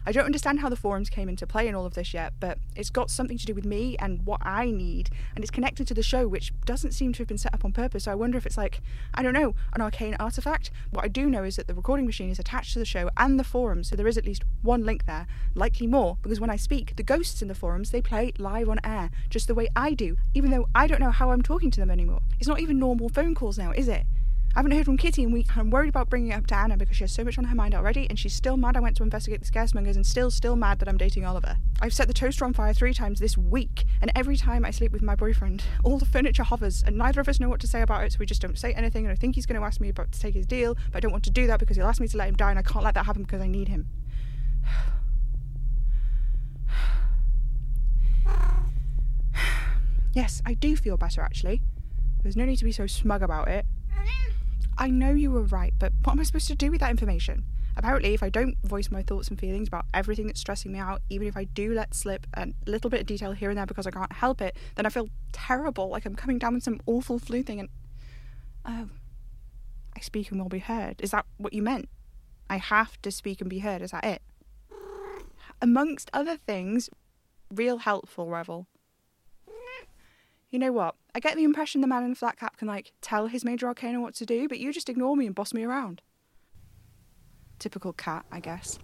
I 0.08 0.14
don't 0.14 0.24
understand 0.24 0.62
how 0.62 0.70
the 0.70 0.78
forums 0.78 1.10
came 1.10 1.28
into 1.28 1.46
play 1.46 1.68
in 1.68 1.76
all 1.76 1.86
of 1.86 1.94
this 1.94 2.14
yet, 2.14 2.32
but 2.40 2.60
it's 2.78 2.90
got 2.90 3.12
something 3.12 3.38
to 3.38 3.46
do 3.46 3.54
with 3.54 3.66
me 3.66 3.98
and 4.00 4.26
what 4.26 4.40
I 4.42 4.72
need, 4.72 5.10
and 5.36 5.44
it's 5.44 5.52
connected 5.52 5.86
to 5.90 5.94
the 5.94 6.02
show, 6.02 6.30
which 6.30 6.54
doesn't 6.64 6.94
seem 6.94 7.12
to 7.12 7.18
have 7.18 7.28
been 7.28 7.38
set 7.38 7.54
up 7.54 7.66
on 7.66 7.74
purpose. 7.74 8.06
So 8.06 8.14
I 8.14 8.16
wonder 8.16 8.38
if 8.38 8.46
it's 8.46 8.56
like, 8.56 8.80
I 9.14 9.22
don't 9.22 9.34
know, 9.34 9.54
an 9.74 9.82
arcane 9.82 10.16
artifact. 10.18 10.72
What 10.92 11.04
I 11.04 11.10
do 11.10 11.30
know 11.30 11.44
is 11.44 11.58
that 11.58 11.68
the 11.68 11.74
recording 11.74 12.06
machine 12.06 12.30
is 12.30 12.40
attached 12.40 12.72
to 12.72 12.80
the 12.80 12.86
show 12.86 13.10
and 13.18 13.38
the 13.38 13.44
forums, 13.44 13.90
so 13.90 13.98
there 13.98 14.08
is 14.08 14.18
at 14.18 14.26
least 14.26 14.46
one 14.62 14.86
link 14.86 15.06
there, 15.08 15.28
likely 15.56 15.88
more, 15.88 16.18
because 16.22 16.40
when 16.40 16.50
I 16.50 16.56
speak, 16.56 16.96
the 16.96 17.04
ghosts 17.04 17.42
in 17.42 17.50
the 17.50 17.54
forums 17.54 17.92
they 17.92 18.02
play 18.02 18.32
live 18.38 18.70
on 18.70 18.80
air, 18.86 19.10
just 19.30 19.50
the 19.50 19.56
way 19.56 19.68
I 19.76 19.94
do, 19.94 20.16
even 20.34 20.52
though 20.52 20.70
I 20.74 20.88
don't 20.88 21.02
know 21.02 21.12
how 21.12 21.32
I'm 21.32 21.42
talking 21.42 21.70
to 21.72 21.82
them 21.82 21.92
anymore. 21.92 22.22
It's 22.40 22.48
not 22.48 22.62
even 22.62 22.80
normal 22.80 23.10
phone 23.10 23.36
calls 23.36 23.58
now, 23.58 23.72
is 23.72 23.90
it? 23.90 24.06
I 24.58 24.62
haven't 24.62 24.72
heard 24.72 24.86
from 24.86 24.98
Kitty 24.98 25.22
in 25.22 25.32
weeks. 25.32 25.52
I'm 25.56 25.70
worried 25.70 25.90
about 25.90 26.10
bringing 26.10 26.32
it 26.32 26.34
up 26.34 26.48
to 26.48 26.56
Anna 26.56 26.78
because 26.78 26.98
she 26.98 27.04
has 27.04 27.12
so 27.12 27.24
much 27.24 27.38
on 27.38 27.44
her 27.44 27.54
mind 27.54 27.76
already, 27.76 28.10
and 28.10 28.18
she's 28.18 28.34
still 28.34 28.58
mad 28.58 28.76
I 28.76 28.80
went 28.80 28.98
to 28.98 29.04
investigate 29.04 29.40
the 29.40 29.46
scaremongers 29.46 29.96
and 29.96 30.04
still, 30.04 30.32
still 30.32 30.56
mad 30.56 30.80
that 30.80 30.90
I'm 30.90 30.98
dating 30.98 31.26
Oliver. 31.26 31.58
I've 31.80 31.94
set 31.94 32.08
the 32.08 32.14
toaster 32.16 32.44
on 32.44 32.54
fire 32.54 32.74
three 32.74 32.96
times 32.96 33.20
this 33.20 33.38
week, 33.38 33.86
and 34.02 34.12
every 34.16 34.36
time 34.36 34.66
I 34.66 34.72
sleep 34.72 34.92
with 34.92 35.04
my 35.04 35.14
boyfriend, 35.14 35.64
all 35.84 36.00
the 36.00 36.06
furniture 36.06 36.42
hovers, 36.42 36.82
and 36.82 36.98
neither 36.98 37.22
of 37.22 37.30
us 37.30 37.40
know 37.40 37.50
what 37.50 37.60
to 37.60 37.68
say 37.68 37.84
about 37.84 38.04
it, 38.04 38.14
so 38.14 38.18
we 38.20 38.26
just 38.26 38.42
don't 38.42 38.58
say 38.58 38.74
anything. 38.74 39.06
And 39.06 39.12
I 39.12 39.16
think 39.16 39.36
he's 39.36 39.46
going 39.46 39.62
to 39.62 39.68
ask 39.68 39.80
me 39.80 39.90
about 39.90 40.12
to 40.12 40.20
take 40.20 40.34
his 40.34 40.48
deal, 40.48 40.76
but 40.92 40.96
I 40.96 41.02
don't 41.02 41.12
want 41.12 41.26
to 41.26 41.30
do 41.30 41.46
that 41.46 41.60
because 41.60 41.78
he'll 41.78 41.86
ask 41.86 42.02
me 42.02 42.08
to 42.08 42.18
let 42.18 42.28
him 42.28 42.36
die, 42.36 42.50
and 42.50 42.58
I 42.58 42.64
can't 42.64 42.84
let 42.84 42.96
that 42.96 43.06
happen 43.06 43.22
because 43.22 43.42
I 43.42 43.48
need 43.48 43.68
him. 43.68 43.88
yes, 50.14 50.42
I 50.48 50.56
do 50.56 50.76
feel 50.76 50.98
better 50.98 51.22
actually. 51.22 51.62
There's 52.24 52.36
no 52.36 52.46
need 52.46 52.58
to 52.58 52.66
be 52.66 52.72
so 52.72 52.88
smug 52.88 53.22
about 53.22 53.50
it. 53.50 53.68
I 54.78 54.90
know 54.90 55.12
you 55.12 55.32
were 55.32 55.44
right, 55.44 55.74
but 55.78 55.92
what 56.04 56.14
am 56.14 56.20
I 56.20 56.24
supposed 56.24 56.48
to 56.48 56.56
do 56.56 56.70
with 56.72 56.82
that 56.82 56.92
information? 56.92 57.44
Apparently, 57.76 58.14
if 58.14 58.24
I 58.24 58.30
don't 58.30 58.58
voice 58.64 58.90
my 58.90 59.04
thoughts 59.04 59.28
and 59.28 59.40
feelings 59.40 59.68
about 59.68 59.86
everything 59.94 60.28
that's 60.28 60.40
stressing 60.40 60.72
me 60.72 60.80
out, 60.80 61.02
even 61.10 61.28
if 61.28 61.38
I 61.38 61.44
do 61.44 61.74
let 61.74 61.94
slip 61.94 62.26
a 62.34 62.48
little 62.66 62.90
bit 62.90 63.02
of 63.02 63.06
detail 63.08 63.32
here 63.34 63.50
and 63.50 63.58
there 63.58 63.66
because 63.66 63.86
I 63.86 63.92
can't 63.92 64.12
help 64.12 64.42
it, 64.42 64.56
then 64.76 64.86
I 64.86 64.90
feel 64.90 65.10
terrible, 65.32 65.90
like 65.90 66.06
I'm 66.06 66.16
coming 66.16 66.40
down 66.40 66.56
with 66.56 66.64
some 66.64 66.80
awful 66.86 67.20
flu 67.20 67.44
thing 67.44 67.60
and. 67.60 67.70
Oh. 68.66 68.90
I 69.96 70.00
speak 70.00 70.30
and 70.30 70.40
will 70.40 70.48
be 70.48 70.60
heard. 70.60 71.02
Is 71.02 71.10
that 71.10 71.26
what 71.38 71.54
you 71.54 71.64
meant? 71.64 71.90
I 72.52 72.58
have 72.58 73.02
to 73.02 73.10
speak 73.10 73.42
and 73.42 73.50
be 73.50 73.60
heard, 73.60 73.82
is 73.82 73.90
that 73.92 74.06
it? 74.06 74.22
Amongst 75.60 76.12
other 76.14 76.38
things, 76.38 76.88
real 77.52 77.80
helpful, 77.80 78.30
Revel. 78.30 78.68
You 80.50 80.60
know 80.60 80.72
what? 80.72 80.96
I 81.14 81.20
get 81.20 81.36
the 81.36 81.44
impression 81.44 81.82
the 81.82 81.88
man 81.88 82.04
in 82.04 82.12
the 82.12 82.16
flat 82.16 82.38
cap 82.38 82.58
can, 82.58 82.68
like, 82.68 82.94
tell 83.02 83.28
his 83.28 83.44
major 83.44 83.68
arcana 83.68 84.00
what 84.00 84.16
to 84.16 84.26
do, 84.26 84.48
but 84.48 84.60
you 84.60 84.72
just 84.72 84.90
ignore 84.90 85.16
me 85.16 85.26
and 85.26 85.36
boss 85.36 85.54
me 85.54 85.64
around. 85.64 86.02
Typical 87.60 87.92
cat, 87.92 88.26
I 88.32 88.40
guess. 88.40 88.80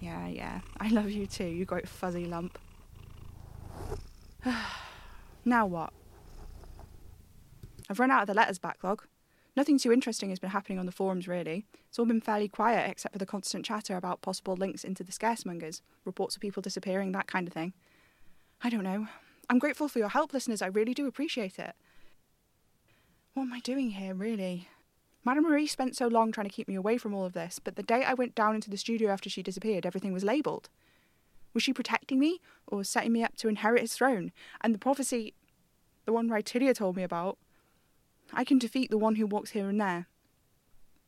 Yeah, 0.00 0.26
yeah. 0.26 0.60
I 0.78 0.88
love 0.88 1.10
you 1.10 1.26
too, 1.26 1.44
you 1.44 1.64
great 1.64 1.88
fuzzy 1.88 2.26
lump. 2.26 2.58
now 5.44 5.66
what? 5.66 5.92
I've 7.88 8.00
run 8.00 8.10
out 8.10 8.22
of 8.22 8.26
the 8.26 8.34
letters 8.34 8.58
backlog. 8.58 9.04
Nothing 9.56 9.78
too 9.78 9.92
interesting 9.92 10.30
has 10.30 10.38
been 10.38 10.50
happening 10.50 10.78
on 10.78 10.86
the 10.86 10.92
forums, 10.92 11.26
really. 11.26 11.66
It's 11.88 11.98
all 11.98 12.06
been 12.06 12.20
fairly 12.20 12.48
quiet, 12.48 12.88
except 12.88 13.12
for 13.12 13.18
the 13.18 13.26
constant 13.26 13.64
chatter 13.64 13.96
about 13.96 14.22
possible 14.22 14.56
links 14.56 14.84
into 14.84 15.02
the 15.02 15.12
scaremongers, 15.12 15.80
reports 16.04 16.36
of 16.36 16.40
people 16.40 16.62
disappearing, 16.62 17.12
that 17.12 17.26
kind 17.26 17.48
of 17.48 17.52
thing. 17.52 17.72
I 18.62 18.70
don't 18.70 18.84
know. 18.84 19.08
I'm 19.50 19.58
grateful 19.58 19.88
for 19.88 19.98
your 19.98 20.10
help, 20.10 20.32
listeners. 20.32 20.62
I 20.62 20.68
really 20.68 20.94
do 20.94 21.08
appreciate 21.08 21.58
it. 21.58 21.74
What 23.34 23.42
am 23.42 23.52
I 23.52 23.58
doing 23.58 23.90
here, 23.90 24.14
really? 24.14 24.68
Madame 25.24 25.42
Marie 25.42 25.66
spent 25.66 25.96
so 25.96 26.06
long 26.06 26.30
trying 26.30 26.46
to 26.46 26.54
keep 26.54 26.68
me 26.68 26.76
away 26.76 26.96
from 26.98 27.12
all 27.12 27.24
of 27.24 27.32
this, 27.32 27.58
but 27.58 27.74
the 27.74 27.82
day 27.82 28.04
I 28.04 28.14
went 28.14 28.36
down 28.36 28.54
into 28.54 28.70
the 28.70 28.76
studio 28.76 29.10
after 29.10 29.28
she 29.28 29.42
disappeared, 29.42 29.84
everything 29.84 30.12
was 30.12 30.22
labelled. 30.22 30.68
Was 31.52 31.64
she 31.64 31.72
protecting 31.72 32.20
me, 32.20 32.40
or 32.68 32.84
setting 32.84 33.12
me 33.12 33.24
up 33.24 33.36
to 33.38 33.48
inherit 33.48 33.80
his 33.80 33.94
throne? 33.94 34.30
And 34.60 34.72
the 34.72 34.78
prophecy, 34.78 35.34
the 36.06 36.12
one 36.12 36.30
Rytidia 36.30 36.72
told 36.72 36.94
me 36.94 37.02
about, 37.02 37.36
I 38.32 38.44
can 38.44 38.58
defeat 38.58 38.88
the 38.88 38.98
one 38.98 39.16
who 39.16 39.26
walks 39.26 39.50
here 39.50 39.68
and 39.68 39.80
there. 39.80 40.06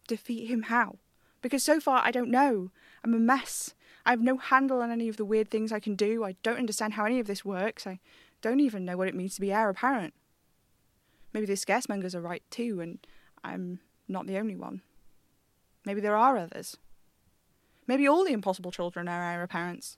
Defeat 0.08 0.49
him 0.49 0.62
how? 0.62 0.96
Because 1.42 1.62
so 1.62 1.78
far 1.78 2.02
I 2.04 2.11
don't 2.11 2.28
know. 2.28 2.72
I'm 3.04 3.14
a 3.14 3.18
mess. 3.18 3.76
I 4.04 4.11
have 4.11 4.20
no 4.20 4.37
handle 4.37 4.82
on 4.82 4.90
any 4.90 5.08
of 5.08 5.16
the 5.16 5.25
weird 5.25 5.49
things 5.49 5.70
I 5.70 5.78
can 5.78 5.94
do. 5.94 6.25
I 6.25 6.34
don't 6.42 6.58
understand 6.58 6.94
how 6.94 7.04
any 7.04 7.20
of 7.20 7.28
this 7.28 7.44
works. 7.44 7.87
I 7.87 8.00
don't 8.42 8.61
even 8.61 8.84
know 8.84 8.96
what 8.96 9.08
it 9.08 9.14
means 9.14 9.34
to 9.37 9.40
be 9.40 9.52
heir 9.52 9.70
apparent. 9.70 10.12
Maybe 11.32 11.46
the 11.46 11.54
scaremongers 11.54 12.14
are 12.14 12.20
right 12.20 12.42
too, 12.50 12.80
and 12.80 12.99
I'm 13.42 13.80
not 14.06 14.26
the 14.26 14.37
only 14.37 14.56
one. 14.56 14.82
Maybe 15.87 16.00
there 16.00 16.16
are 16.16 16.37
others. 16.37 16.76
Maybe 17.87 18.06
all 18.06 18.25
the 18.25 18.32
impossible 18.32 18.70
children 18.70 19.08
are 19.08 19.32
heir 19.32 19.42
apparents. 19.42 19.96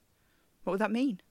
What 0.63 0.71
would 0.71 0.81
that 0.81 0.91
mean? 0.91 1.21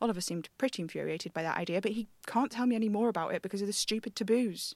Oliver 0.00 0.20
seemed 0.20 0.48
pretty 0.58 0.82
infuriated 0.82 1.32
by 1.32 1.42
that 1.42 1.56
idea, 1.56 1.80
but 1.80 1.92
he 1.92 2.08
can't 2.26 2.50
tell 2.50 2.66
me 2.66 2.74
any 2.74 2.88
more 2.88 3.08
about 3.08 3.34
it 3.34 3.42
because 3.42 3.60
of 3.60 3.66
the 3.68 3.72
stupid 3.72 4.14
taboos. 4.14 4.74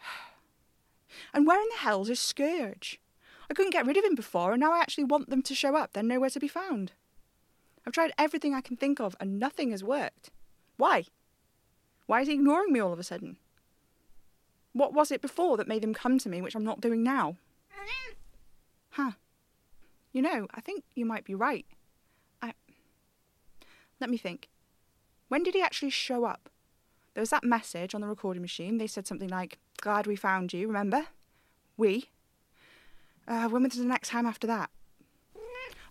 and 1.34 1.46
where 1.46 1.60
in 1.60 1.68
the 1.70 1.80
hell's 1.80 2.08
is 2.08 2.20
Scourge? 2.20 3.00
I 3.50 3.54
couldn't 3.54 3.72
get 3.72 3.86
rid 3.86 3.96
of 3.96 4.04
him 4.04 4.14
before, 4.14 4.52
and 4.52 4.60
now 4.60 4.72
I 4.72 4.78
actually 4.78 5.04
want 5.04 5.30
them 5.30 5.42
to 5.42 5.54
show 5.54 5.74
up. 5.74 5.92
They're 5.92 6.02
nowhere 6.02 6.30
to 6.30 6.40
be 6.40 6.48
found. 6.48 6.92
I've 7.86 7.92
tried 7.92 8.12
everything 8.18 8.54
I 8.54 8.60
can 8.60 8.76
think 8.76 9.00
of, 9.00 9.16
and 9.20 9.38
nothing 9.38 9.70
has 9.70 9.82
worked. 9.82 10.30
Why? 10.76 11.04
Why 12.06 12.22
is 12.22 12.28
he 12.28 12.34
ignoring 12.34 12.72
me 12.72 12.80
all 12.80 12.92
of 12.92 12.98
a 12.98 13.04
sudden? 13.04 13.36
What 14.72 14.92
was 14.92 15.10
it 15.10 15.22
before 15.22 15.56
that 15.56 15.68
made 15.68 15.84
him 15.84 15.94
come 15.94 16.18
to 16.18 16.28
me, 16.28 16.40
which 16.40 16.54
I'm 16.54 16.64
not 16.64 16.80
doing 16.80 17.02
now? 17.02 17.36
Huh. 18.90 19.12
You 20.12 20.22
know, 20.22 20.48
I 20.54 20.60
think 20.60 20.84
you 20.94 21.04
might 21.04 21.24
be 21.24 21.34
right. 21.34 21.66
I. 22.42 22.52
Let 24.00 24.10
me 24.10 24.16
think. 24.16 24.48
When 25.28 25.42
did 25.42 25.54
he 25.54 25.62
actually 25.62 25.90
show 25.90 26.24
up? 26.24 26.48
There 27.14 27.22
was 27.22 27.30
that 27.30 27.44
message 27.44 27.94
on 27.94 28.00
the 28.00 28.06
recording 28.08 28.42
machine. 28.42 28.78
They 28.78 28.86
said 28.86 29.06
something 29.06 29.28
like, 29.28 29.58
Glad 29.80 30.06
we 30.06 30.16
found 30.16 30.52
you, 30.52 30.66
remember? 30.66 31.06
We. 31.76 32.10
Uh, 33.26 33.48
when 33.48 33.62
was 33.62 33.74
the 33.74 33.84
next 33.84 34.08
time 34.08 34.26
after 34.26 34.46
that? 34.46 34.70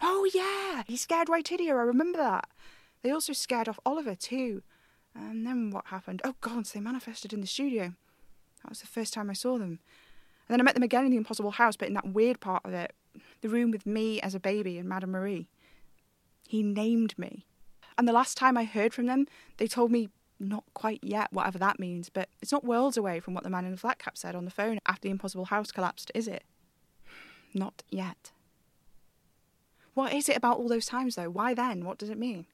Oh, 0.02 0.30
yeah, 0.34 0.84
he 0.88 0.98
scared 0.98 1.28
Rytidia, 1.28 1.70
I 1.70 1.84
remember 1.84 2.18
that. 2.18 2.50
They 3.04 3.12
also 3.12 3.34
scared 3.34 3.70
off 3.70 3.80
Oliver, 3.86 4.16
too. 4.16 4.64
And 5.16 5.46
then 5.46 5.72
what 5.72 5.88
happened? 5.88 6.22
Oh, 6.24 6.36
God, 6.42 6.66
they 6.66 6.80
manifested 6.80 7.34
in 7.34 7.42
the 7.42 7.48
studio. 7.48 7.94
That 8.64 8.70
was 8.70 8.82
the 8.82 8.88
first 8.88 9.14
time 9.14 9.30
I 9.30 9.34
saw 9.34 9.58
them. 9.58 9.80
And 10.48 10.50
then 10.50 10.62
I 10.62 10.64
met 10.64 10.76
them 10.76 10.84
again 10.84 11.06
in 11.06 11.12
the 11.12 11.18
Impossible 11.18 11.52
House, 11.52 11.76
but 11.76 11.88
in 11.88 11.94
that 11.96 12.14
weird 12.14 12.40
part 12.40 12.66
of 12.66 12.74
it, 12.74 12.94
the 13.42 13.50
room 13.50 13.72
with 13.72 13.86
me 13.86 14.22
as 14.22 14.36
a 14.36 14.40
baby 14.40 14.78
and 14.78 14.88
Madame 14.88 15.12
Marie. 15.12 15.48
He 16.48 16.64
named 16.64 17.18
me. 17.18 17.46
And 17.98 18.08
the 18.08 18.14
last 18.14 18.38
time 18.38 18.58
I 18.58 18.64
heard 18.64 18.94
from 18.94 19.08
them, 19.08 19.28
they 19.58 19.68
told 19.68 19.92
me 19.92 20.10
not 20.40 20.64
quite 20.74 21.04
yet, 21.04 21.34
whatever 21.34 21.58
that 21.58 21.80
means, 21.80 22.10
but 22.10 22.30
it's 22.42 22.52
not 22.52 22.64
worlds 22.64 22.96
away 22.96 23.20
from 23.20 23.34
what 23.34 23.44
the 23.44 23.50
man 23.50 23.66
in 23.66 23.72
the 23.72 23.78
flat 23.78 23.98
cap 23.98 24.18
said 24.18 24.36
on 24.36 24.46
the 24.46 24.52
phone 24.52 24.80
after 24.86 25.02
the 25.02 25.10
Impossible 25.10 25.46
House 25.46 25.72
collapsed, 25.72 26.12
is 26.14 26.28
it? 26.28 26.44
Not 27.54 27.84
yet. 27.90 28.32
What 29.98 30.14
is 30.14 30.30
it 30.30 30.38
about 30.38 30.60
all 30.60 30.68
those 30.68 30.86
times, 30.86 31.16
though? 31.16 31.28
Why 31.28 31.56
then? 31.56 31.84
What 31.84 31.98
does 31.98 32.12
it 32.12 32.20
mean? 32.20 32.46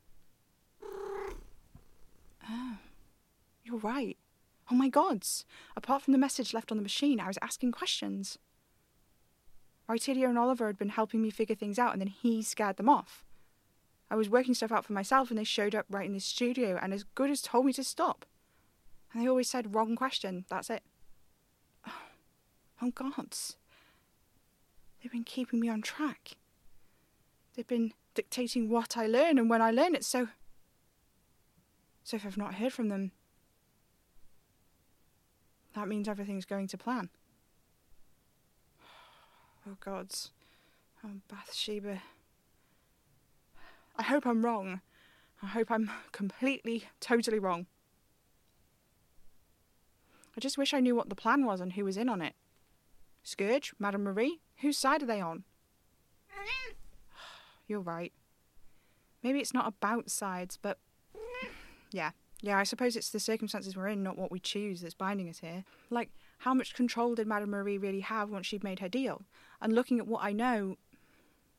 Oh, 2.50 2.78
you're 3.66 3.80
right. 3.80 4.16
Oh 4.72 4.76
my 4.76 4.88
gods! 4.88 5.44
Apart 5.76 6.04
from 6.04 6.14
the 6.14 6.18
message 6.18 6.54
left 6.54 6.72
on 6.72 6.78
the 6.78 6.82
machine, 6.82 7.20
I 7.20 7.28
was 7.28 7.38
asking 7.42 7.74
questions. 7.74 8.38
Rytidia 9.90 10.30
and 10.30 10.40
Oliver 10.40 10.68
had 10.68 10.78
been 10.78 10.88
helping 10.88 11.22
me 11.22 11.30
figure 11.30 11.54
things 11.54 11.78
out, 11.78 11.92
and 11.92 12.00
then 12.00 12.08
he 12.08 12.42
scared 12.42 12.78
them 12.78 12.88
off. 12.88 13.26
I 14.10 14.16
was 14.16 14.30
working 14.30 14.54
stuff 14.54 14.72
out 14.72 14.86
for 14.86 14.94
myself, 14.94 15.30
and 15.30 15.38
they 15.38 15.44
showed 15.44 15.76
up 15.76 15.86
right 15.90 16.08
in 16.08 16.14
the 16.14 16.22
studio 16.22 16.80
and 16.82 16.94
as 16.94 17.04
good 17.04 17.30
as 17.30 17.42
told 17.42 17.66
me 17.66 17.74
to 17.74 17.84
stop. 17.84 18.26
And 19.12 19.22
they 19.22 19.28
always 19.28 19.50
said, 19.50 19.76
wrong 19.76 19.98
question, 19.98 20.46
that's 20.48 20.70
it. 20.70 20.84
Oh, 21.86 21.92
oh 22.84 22.92
gods. 22.92 23.58
They've 25.02 25.12
been 25.12 25.26
keeping 25.26 25.60
me 25.60 25.68
on 25.68 25.82
track. 25.82 26.38
They've 27.56 27.68
been 27.68 27.94
dictating 28.14 28.70
what 28.70 28.98
I 28.98 29.08
learn 29.08 29.38
and 29.38 29.50
when 29.50 29.62
I 29.62 29.72
learn 29.72 29.96
it, 29.96 30.04
so. 30.04 30.30
So 32.04 32.18
if 32.18 32.26
I've 32.26 32.38
not 32.38 32.56
heard 32.56 32.74
from 32.74 32.90
them, 32.90 33.12
that 35.76 35.88
means 35.88 36.08
everything's 36.08 36.46
going 36.46 36.68
to 36.68 36.78
plan. 36.78 37.10
Oh, 39.66 39.78
gods. 39.80 40.32
Oh, 41.06 41.22
Bathsheba. 41.30 42.02
I 43.96 44.04
hope 44.04 44.26
I'm 44.26 44.44
wrong. 44.44 44.82
I 45.42 45.46
hope 45.48 45.72
I'm 45.72 45.90
completely, 46.12 46.84
totally 47.00 47.40
wrong. 47.40 47.68
I 50.36 50.42
just 50.42 50.58
wish 50.58 50.74
I 50.74 50.82
knew 50.82 50.96
what 50.96 51.08
the 51.08 51.16
plan 51.16 51.46
was 51.46 51.62
and 51.62 51.74
who 51.74 51.86
was 51.86 51.96
in 51.96 52.10
on 52.10 52.22
it. 52.22 52.34
Scourge? 53.24 53.74
Madame 53.80 54.04
Marie? 54.04 54.42
Whose 54.58 54.78
side 54.78 55.04
are 55.04 55.06
they 55.06 55.22
on? 55.22 55.46
You're 57.74 57.82
right. 57.82 58.14
Maybe 59.24 59.40
it's 59.40 59.52
not 59.52 59.68
about 59.68 60.12
sides, 60.12 60.60
but. 60.62 60.78
Yeah. 61.90 62.12
Yeah, 62.44 62.60
I 62.60 62.64
suppose 62.66 62.96
it's 62.96 63.10
the 63.10 63.20
circumstances 63.20 63.76
we're 63.76 63.88
in, 63.88 64.04
not 64.04 64.16
what 64.16 64.32
we 64.32 64.40
choose, 64.40 64.82
that's 64.82 64.94
binding 64.94 65.28
us 65.28 65.40
here. 65.40 65.64
Like, 65.90 66.12
how 66.38 66.54
much 66.54 66.76
control 66.76 67.16
did 67.16 67.26
Madame 67.26 67.50
Marie 67.50 67.80
really 67.80 68.02
have 68.02 68.30
once 68.30 68.46
she'd 68.46 68.64
made 68.64 68.78
her 68.78 68.88
deal? 68.88 69.24
And 69.60 69.74
looking 69.74 69.98
at 69.98 70.06
what 70.06 70.24
I 70.24 70.34
know, 70.34 70.78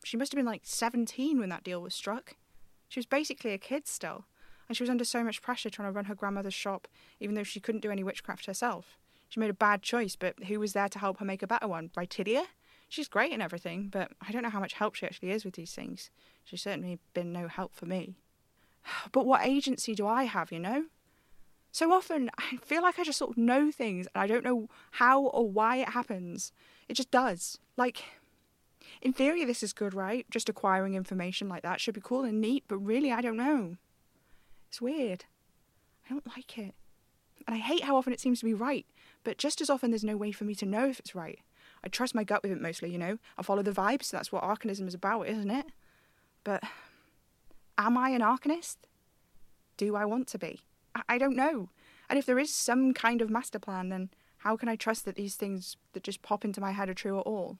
she 0.04 0.16
must 0.16 0.30
have 0.30 0.36
been 0.36 0.46
like 0.46 0.60
17 0.62 1.40
when 1.40 1.48
that 1.48 1.64
deal 1.64 1.82
was 1.82 1.96
struck. 1.96 2.36
She 2.88 3.00
was 3.00 3.06
basically 3.06 3.50
a 3.50 3.58
kid 3.58 3.88
still, 3.88 4.26
and 4.68 4.76
she 4.76 4.84
was 4.84 4.90
under 4.90 5.04
so 5.04 5.24
much 5.24 5.42
pressure 5.42 5.68
trying 5.68 5.88
to 5.88 5.92
run 5.92 6.04
her 6.04 6.14
grandmother's 6.14 6.54
shop, 6.54 6.86
even 7.18 7.34
though 7.34 7.42
she 7.42 7.58
couldn't 7.58 7.80
do 7.80 7.90
any 7.90 8.04
witchcraft 8.04 8.46
herself. 8.46 8.98
She 9.28 9.40
made 9.40 9.50
a 9.50 9.54
bad 9.54 9.82
choice, 9.82 10.14
but 10.14 10.44
who 10.44 10.60
was 10.60 10.74
there 10.74 10.88
to 10.90 10.98
help 11.00 11.18
her 11.18 11.24
make 11.24 11.42
a 11.42 11.48
better 11.48 11.66
one? 11.66 11.90
Rytidia? 11.96 12.44
She's 12.94 13.08
great 13.08 13.32
and 13.32 13.42
everything, 13.42 13.88
but 13.88 14.12
I 14.24 14.30
don't 14.30 14.44
know 14.44 14.50
how 14.50 14.60
much 14.60 14.74
help 14.74 14.94
she 14.94 15.04
actually 15.04 15.32
is 15.32 15.44
with 15.44 15.54
these 15.54 15.72
things. 15.74 16.10
She's 16.44 16.62
certainly 16.62 17.00
been 17.12 17.32
no 17.32 17.48
help 17.48 17.74
for 17.74 17.86
me. 17.86 18.14
But 19.10 19.26
what 19.26 19.44
agency 19.44 19.96
do 19.96 20.06
I 20.06 20.24
have, 20.24 20.52
you 20.52 20.60
know? 20.60 20.84
So 21.72 21.92
often 21.92 22.30
I 22.38 22.58
feel 22.58 22.82
like 22.82 23.00
I 23.00 23.02
just 23.02 23.18
sort 23.18 23.32
of 23.32 23.36
know 23.36 23.72
things 23.72 24.06
and 24.14 24.22
I 24.22 24.28
don't 24.28 24.44
know 24.44 24.68
how 24.92 25.22
or 25.22 25.50
why 25.50 25.78
it 25.78 25.88
happens. 25.88 26.52
It 26.88 26.94
just 26.94 27.10
does. 27.10 27.58
Like, 27.76 28.04
in 29.02 29.12
theory, 29.12 29.44
this 29.44 29.64
is 29.64 29.72
good, 29.72 29.92
right? 29.92 30.24
Just 30.30 30.48
acquiring 30.48 30.94
information 30.94 31.48
like 31.48 31.64
that 31.64 31.80
should 31.80 31.94
be 31.94 32.00
cool 32.00 32.22
and 32.22 32.40
neat, 32.40 32.62
but 32.68 32.78
really, 32.78 33.10
I 33.10 33.22
don't 33.22 33.36
know. 33.36 33.76
It's 34.68 34.80
weird. 34.80 35.24
I 36.06 36.12
don't 36.12 36.28
like 36.28 36.56
it. 36.58 36.76
And 37.44 37.56
I 37.56 37.58
hate 37.58 37.82
how 37.82 37.96
often 37.96 38.12
it 38.12 38.20
seems 38.20 38.38
to 38.38 38.44
be 38.44 38.54
right, 38.54 38.86
but 39.24 39.36
just 39.36 39.60
as 39.60 39.68
often 39.68 39.90
there's 39.90 40.04
no 40.04 40.16
way 40.16 40.30
for 40.30 40.44
me 40.44 40.54
to 40.54 40.64
know 40.64 40.88
if 40.88 41.00
it's 41.00 41.16
right. 41.16 41.40
I 41.84 41.88
trust 41.88 42.14
my 42.14 42.24
gut 42.24 42.42
with 42.42 42.50
it 42.50 42.60
mostly, 42.60 42.90
you 42.90 42.98
know? 42.98 43.18
I 43.36 43.42
follow 43.42 43.62
the 43.62 43.70
vibes, 43.70 44.10
that's 44.10 44.32
what 44.32 44.42
Arcanism 44.42 44.88
is 44.88 44.94
about, 44.94 45.28
isn't 45.28 45.50
it? 45.50 45.66
But 46.42 46.62
am 47.78 47.98
I 47.98 48.10
an 48.10 48.22
Arcanist? 48.22 48.76
Do 49.76 49.94
I 49.94 50.04
want 50.04 50.26
to 50.28 50.38
be? 50.38 50.60
I, 50.94 51.02
I 51.10 51.18
don't 51.18 51.36
know. 51.36 51.68
And 52.08 52.18
if 52.18 52.26
there 52.26 52.38
is 52.38 52.54
some 52.54 52.94
kind 52.94 53.20
of 53.20 53.30
master 53.30 53.58
plan, 53.58 53.90
then 53.90 54.10
how 54.38 54.56
can 54.56 54.68
I 54.68 54.76
trust 54.76 55.04
that 55.04 55.16
these 55.16 55.36
things 55.36 55.76
that 55.92 56.02
just 56.02 56.22
pop 56.22 56.44
into 56.44 56.60
my 56.60 56.72
head 56.72 56.88
are 56.88 56.94
true 56.94 57.18
at 57.18 57.26
all? 57.26 57.58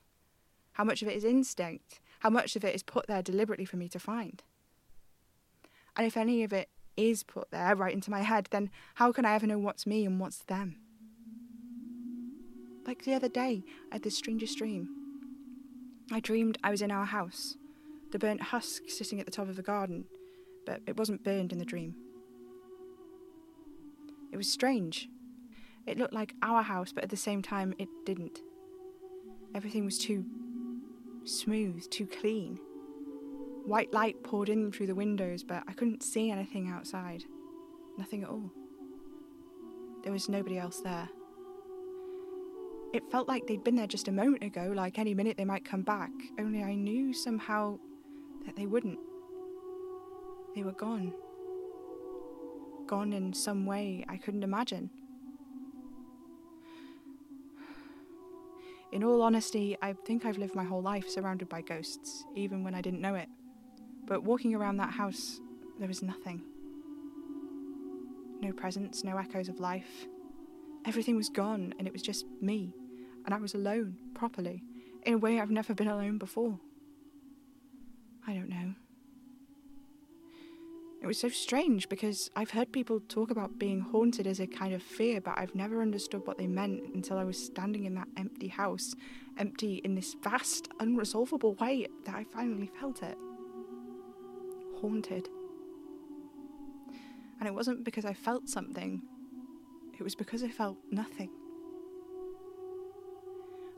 How 0.73 0.83
much 0.83 1.01
of 1.01 1.07
it 1.07 1.15
is 1.15 1.23
instinct? 1.23 1.99
How 2.19 2.29
much 2.29 2.55
of 2.55 2.65
it 2.65 2.73
is 2.73 2.83
put 2.83 3.07
there 3.07 3.21
deliberately 3.21 3.65
for 3.65 3.77
me 3.77 3.87
to 3.89 3.99
find? 3.99 4.41
And 5.95 6.05
if 6.05 6.17
any 6.17 6.43
of 6.43 6.51
it 6.51 6.69
is 6.97 7.23
put 7.23 7.51
there 7.51 7.75
right 7.75 7.93
into 7.93 8.11
my 8.11 8.21
head, 8.21 8.47
then 8.51 8.71
how 8.95 9.11
can 9.11 9.25
I 9.25 9.35
ever 9.35 9.47
know 9.47 9.59
what's 9.59 9.85
me 9.85 10.05
and 10.05 10.19
what's 10.19 10.39
them? 10.39 10.77
Like 12.85 13.03
the 13.03 13.13
other 13.13 13.29
day, 13.29 13.63
I 13.91 13.95
had 13.95 14.03
this 14.03 14.17
strangest 14.17 14.57
dream. 14.57 14.89
I 16.11 16.19
dreamed 16.19 16.57
I 16.63 16.69
was 16.69 16.81
in 16.81 16.91
our 16.91 17.05
house, 17.05 17.57
the 18.11 18.19
burnt 18.19 18.41
husk 18.41 18.83
sitting 18.89 19.19
at 19.19 19.25
the 19.25 19.31
top 19.31 19.49
of 19.49 19.55
the 19.55 19.63
garden, 19.63 20.05
but 20.65 20.81
it 20.85 20.97
wasn't 20.97 21.23
burned 21.23 21.51
in 21.51 21.57
the 21.57 21.65
dream. 21.65 21.95
It 24.31 24.37
was 24.37 24.51
strange. 24.51 25.09
It 25.87 25.97
looked 25.97 26.13
like 26.13 26.35
our 26.41 26.61
house, 26.61 26.91
but 26.91 27.03
at 27.03 27.09
the 27.09 27.17
same 27.17 27.41
time, 27.41 27.73
it 27.79 27.89
didn't. 28.05 28.39
Everything 29.55 29.85
was 29.85 29.97
too 29.97 30.25
smooth, 31.23 31.89
too 31.89 32.05
clean. 32.05 32.59
White 33.65 33.93
light 33.93 34.21
poured 34.23 34.49
in 34.49 34.71
through 34.71 34.87
the 34.87 34.95
windows, 34.95 35.43
but 35.43 35.63
I 35.67 35.73
couldn't 35.73 36.03
see 36.03 36.29
anything 36.29 36.69
outside. 36.69 37.23
Nothing 37.97 38.23
at 38.23 38.29
all. 38.29 38.51
There 40.03 40.11
was 40.11 40.29
nobody 40.29 40.59
else 40.59 40.81
there. 40.81 41.09
It 42.95 43.11
felt 43.11 43.27
like 43.27 43.45
they'd 43.45 43.61
been 43.61 43.75
there 43.75 43.87
just 43.87 44.07
a 44.07 44.11
moment 44.13 44.41
ago, 44.41 44.71
like 44.73 44.97
any 44.97 45.13
minute 45.13 45.35
they 45.35 45.43
might 45.43 45.65
come 45.65 45.81
back, 45.81 46.11
only 46.39 46.63
I 46.63 46.75
knew 46.75 47.11
somehow 47.11 47.77
that 48.45 48.55
they 48.55 48.67
wouldn't. 48.67 48.99
They 50.55 50.63
were 50.63 50.71
gone. 50.71 51.13
Gone 52.87 53.11
in 53.11 53.33
some 53.33 53.65
way 53.65 54.05
I 54.07 54.15
couldn't 54.15 54.43
imagine. 54.43 54.89
In 58.93 59.03
all 59.03 59.21
honesty, 59.23 59.75
I 59.81 59.91
think 59.91 60.23
I've 60.23 60.37
lived 60.37 60.55
my 60.55 60.63
whole 60.63 60.81
life 60.81 61.09
surrounded 61.09 61.49
by 61.49 61.63
ghosts, 61.63 62.23
even 62.33 62.63
when 62.63 62.73
I 62.73 62.79
didn't 62.79 63.01
know 63.01 63.15
it. 63.15 63.27
But 64.05 64.23
walking 64.23 64.55
around 64.55 64.77
that 64.77 64.93
house, 64.93 65.41
there 65.79 65.89
was 65.89 66.01
nothing. 66.01 66.43
No 68.39 68.53
presence, 68.53 69.03
no 69.03 69.17
echoes 69.17 69.49
of 69.49 69.59
life. 69.59 70.07
Everything 70.85 71.17
was 71.17 71.27
gone, 71.27 71.73
and 71.77 71.87
it 71.87 71.91
was 71.91 72.01
just 72.01 72.25
me, 72.39 72.73
and 73.25 73.33
I 73.33 73.37
was 73.37 73.53
alone, 73.53 73.97
properly, 74.13 74.63
in 75.03 75.15
a 75.15 75.17
way 75.17 75.39
I've 75.39 75.51
never 75.51 75.73
been 75.73 75.87
alone 75.87 76.17
before. 76.17 76.59
I 78.27 78.33
don't 78.33 78.49
know. 78.49 78.73
It 81.01 81.07
was 81.07 81.19
so 81.19 81.29
strange 81.29 81.87
because 81.87 82.31
I've 82.35 82.49
heard 82.49 82.71
people 82.71 82.99
talk 82.99 83.29
about 83.29 83.59
being 83.59 83.79
haunted 83.79 84.25
as 84.25 84.39
a 84.39 84.47
kind 84.47 84.73
of 84.73 84.81
fear, 84.81 85.21
but 85.21 85.37
I've 85.37 85.53
never 85.53 85.81
understood 85.81 86.25
what 86.25 86.39
they 86.39 86.47
meant 86.47 86.81
until 86.95 87.19
I 87.19 87.23
was 87.23 87.37
standing 87.37 87.85
in 87.85 87.93
that 87.93 88.07
empty 88.17 88.47
house, 88.47 88.95
empty 89.37 89.75
in 89.83 89.93
this 89.93 90.15
vast, 90.23 90.69
unresolvable 90.79 91.59
way 91.59 91.85
that 92.05 92.15
I 92.15 92.23
finally 92.23 92.71
felt 92.79 93.03
it. 93.03 93.17
Haunted. 94.81 95.29
And 97.39 97.47
it 97.47 97.53
wasn't 97.53 97.83
because 97.83 98.05
I 98.05 98.13
felt 98.13 98.49
something, 98.49 99.03
it 99.99 100.03
was 100.03 100.15
because 100.15 100.41
I 100.41 100.49
felt 100.49 100.77
nothing. 100.89 101.29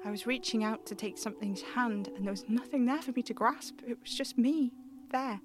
I 0.05 0.11
was 0.11 0.27
reaching 0.27 0.63
out 0.63 0.85
to 0.85 0.95
take 0.95 1.17
something's 1.17 1.61
hand, 1.61 2.09
and 2.15 2.23
there 2.25 2.31
was 2.31 2.47
nothing 2.47 2.85
there 2.85 3.01
for 3.01 3.11
me 3.11 3.23
to 3.23 3.33
grasp. 3.33 3.81
It 3.87 3.97
was 4.01 4.13
just 4.13 4.37
me, 4.37 4.71
there. 5.11 5.41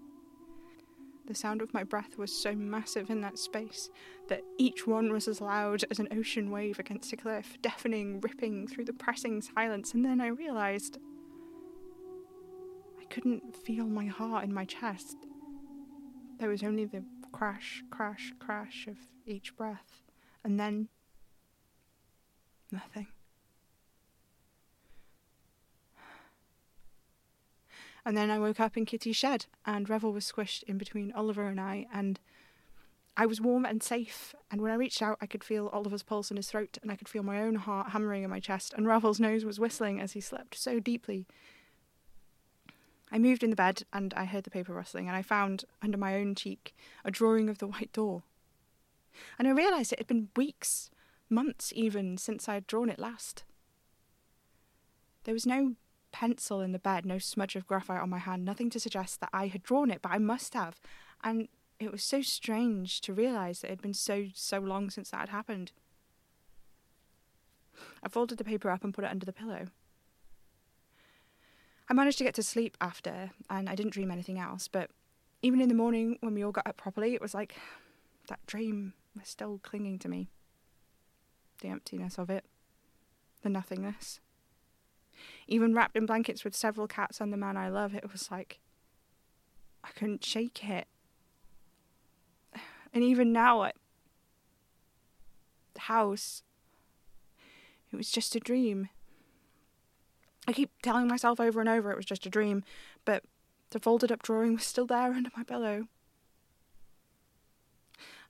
The 1.26 1.34
sound 1.34 1.62
of 1.62 1.72
my 1.72 1.84
breath 1.84 2.18
was 2.18 2.32
so 2.32 2.54
massive 2.54 3.08
in 3.08 3.20
that 3.20 3.38
space 3.38 3.90
that 4.28 4.42
each 4.58 4.86
one 4.86 5.12
was 5.12 5.28
as 5.28 5.40
loud 5.40 5.84
as 5.90 5.98
an 5.98 6.08
ocean 6.12 6.50
wave 6.50 6.78
against 6.78 7.12
a 7.12 7.16
cliff, 7.16 7.56
deafening, 7.62 8.20
ripping 8.20 8.66
through 8.66 8.84
the 8.84 8.92
pressing 8.92 9.40
silence. 9.40 9.94
And 9.94 10.04
then 10.04 10.20
I 10.20 10.26
realized 10.26 10.98
I 13.00 13.04
couldn't 13.04 13.56
feel 13.56 13.86
my 13.86 14.06
heart 14.06 14.44
in 14.44 14.52
my 14.52 14.64
chest. 14.64 15.16
There 16.38 16.48
was 16.48 16.62
only 16.62 16.84
the 16.84 17.04
crash, 17.30 17.84
crash, 17.90 18.32
crash 18.40 18.88
of 18.88 18.96
each 19.24 19.56
breath. 19.56 20.02
And 20.44 20.58
then 20.58 20.88
nothing. 22.72 23.06
And 28.04 28.16
then 28.16 28.30
I 28.30 28.38
woke 28.38 28.58
up 28.58 28.76
in 28.76 28.84
Kitty's 28.84 29.16
shed, 29.16 29.46
and 29.64 29.88
Revel 29.88 30.12
was 30.12 30.30
squished 30.30 30.64
in 30.64 30.76
between 30.76 31.12
Oliver 31.12 31.46
and 31.46 31.60
I, 31.60 31.86
and 31.92 32.18
I 33.16 33.26
was 33.26 33.40
warm 33.40 33.64
and 33.64 33.82
safe. 33.82 34.34
And 34.50 34.60
when 34.60 34.72
I 34.72 34.76
reached 34.76 35.02
out, 35.02 35.18
I 35.20 35.26
could 35.26 35.44
feel 35.44 35.68
Oliver's 35.68 36.02
pulse 36.02 36.30
in 36.30 36.36
his 36.36 36.50
throat, 36.50 36.78
and 36.82 36.90
I 36.90 36.96
could 36.96 37.08
feel 37.08 37.22
my 37.22 37.40
own 37.40 37.56
heart 37.56 37.90
hammering 37.90 38.24
in 38.24 38.30
my 38.30 38.40
chest, 38.40 38.74
and 38.76 38.86
Revel's 38.86 39.20
nose 39.20 39.44
was 39.44 39.60
whistling 39.60 40.00
as 40.00 40.12
he 40.12 40.20
slept 40.20 40.56
so 40.56 40.80
deeply. 40.80 41.26
I 43.12 43.18
moved 43.18 43.44
in 43.44 43.50
the 43.50 43.56
bed, 43.56 43.84
and 43.92 44.12
I 44.14 44.24
heard 44.24 44.44
the 44.44 44.50
paper 44.50 44.72
rustling, 44.72 45.06
and 45.06 45.16
I 45.16 45.22
found, 45.22 45.64
under 45.80 45.98
my 45.98 46.16
own 46.16 46.34
cheek, 46.34 46.74
a 47.04 47.10
drawing 47.10 47.48
of 47.48 47.58
the 47.58 47.66
white 47.68 47.92
door. 47.92 48.22
And 49.38 49.46
I 49.46 49.52
realised 49.52 49.92
it 49.92 50.00
had 50.00 50.08
been 50.08 50.30
weeks, 50.34 50.90
months 51.28 51.72
even, 51.76 52.16
since 52.16 52.48
I 52.48 52.54
had 52.54 52.66
drawn 52.66 52.88
it 52.88 52.98
last. 52.98 53.44
There 55.24 55.34
was 55.34 55.46
no 55.46 55.74
pencil 56.12 56.60
in 56.60 56.72
the 56.72 56.78
bed, 56.78 57.04
no 57.04 57.18
smudge 57.18 57.56
of 57.56 57.66
graphite 57.66 58.00
on 58.00 58.10
my 58.10 58.18
hand, 58.18 58.44
nothing 58.44 58.70
to 58.70 58.80
suggest 58.80 59.20
that 59.20 59.30
I 59.32 59.48
had 59.48 59.62
drawn 59.62 59.90
it, 59.90 60.02
but 60.02 60.12
I 60.12 60.18
must 60.18 60.54
have. 60.54 60.80
And 61.24 61.48
it 61.80 61.90
was 61.90 62.04
so 62.04 62.22
strange 62.22 63.00
to 63.02 63.12
realise 63.12 63.60
that 63.60 63.68
it 63.68 63.70
had 63.70 63.82
been 63.82 63.94
so, 63.94 64.28
so 64.34 64.58
long 64.58 64.90
since 64.90 65.10
that 65.10 65.20
had 65.20 65.28
happened. 65.30 65.72
I 68.02 68.08
folded 68.08 68.38
the 68.38 68.44
paper 68.44 68.70
up 68.70 68.84
and 68.84 68.94
put 68.94 69.04
it 69.04 69.10
under 69.10 69.26
the 69.26 69.32
pillow. 69.32 69.66
I 71.88 71.94
managed 71.94 72.18
to 72.18 72.24
get 72.24 72.34
to 72.36 72.42
sleep 72.42 72.76
after, 72.80 73.30
and 73.50 73.68
I 73.68 73.74
didn't 73.74 73.92
dream 73.92 74.10
anything 74.10 74.38
else, 74.38 74.68
but 74.68 74.90
even 75.42 75.60
in 75.60 75.68
the 75.68 75.74
morning 75.74 76.18
when 76.20 76.34
we 76.34 76.44
all 76.44 76.52
got 76.52 76.66
up 76.66 76.76
properly, 76.76 77.14
it 77.14 77.20
was 77.20 77.34
like 77.34 77.56
that 78.28 78.44
dream 78.46 78.94
was 79.18 79.28
still 79.28 79.58
clinging 79.62 79.98
to 80.00 80.08
me. 80.08 80.28
The 81.60 81.68
emptiness 81.68 82.18
of 82.18 82.30
it, 82.30 82.44
the 83.42 83.48
nothingness 83.48 84.20
even 85.52 85.74
wrapped 85.74 85.96
in 85.96 86.06
blankets 86.06 86.44
with 86.44 86.56
several 86.56 86.86
cats 86.86 87.20
and 87.20 87.32
the 87.32 87.36
man 87.36 87.56
I 87.56 87.68
love, 87.68 87.94
it 87.94 88.10
was 88.10 88.30
like 88.30 88.58
I 89.84 89.90
couldn't 89.90 90.24
shake 90.24 90.64
it. 90.64 90.86
And 92.94 93.02
even 93.02 93.32
now, 93.32 93.64
at 93.64 93.76
the 95.74 95.80
house, 95.80 96.42
it 97.90 97.96
was 97.96 98.10
just 98.10 98.34
a 98.34 98.40
dream. 98.40 98.88
I 100.46 100.52
keep 100.52 100.70
telling 100.82 101.08
myself 101.08 101.40
over 101.40 101.60
and 101.60 101.68
over 101.68 101.90
it 101.90 101.96
was 101.96 102.06
just 102.06 102.26
a 102.26 102.30
dream, 102.30 102.64
but 103.04 103.22
the 103.70 103.80
folded 103.80 104.12
up 104.12 104.22
drawing 104.22 104.54
was 104.54 104.64
still 104.64 104.86
there 104.86 105.12
under 105.12 105.30
my 105.36 105.42
pillow. 105.42 105.86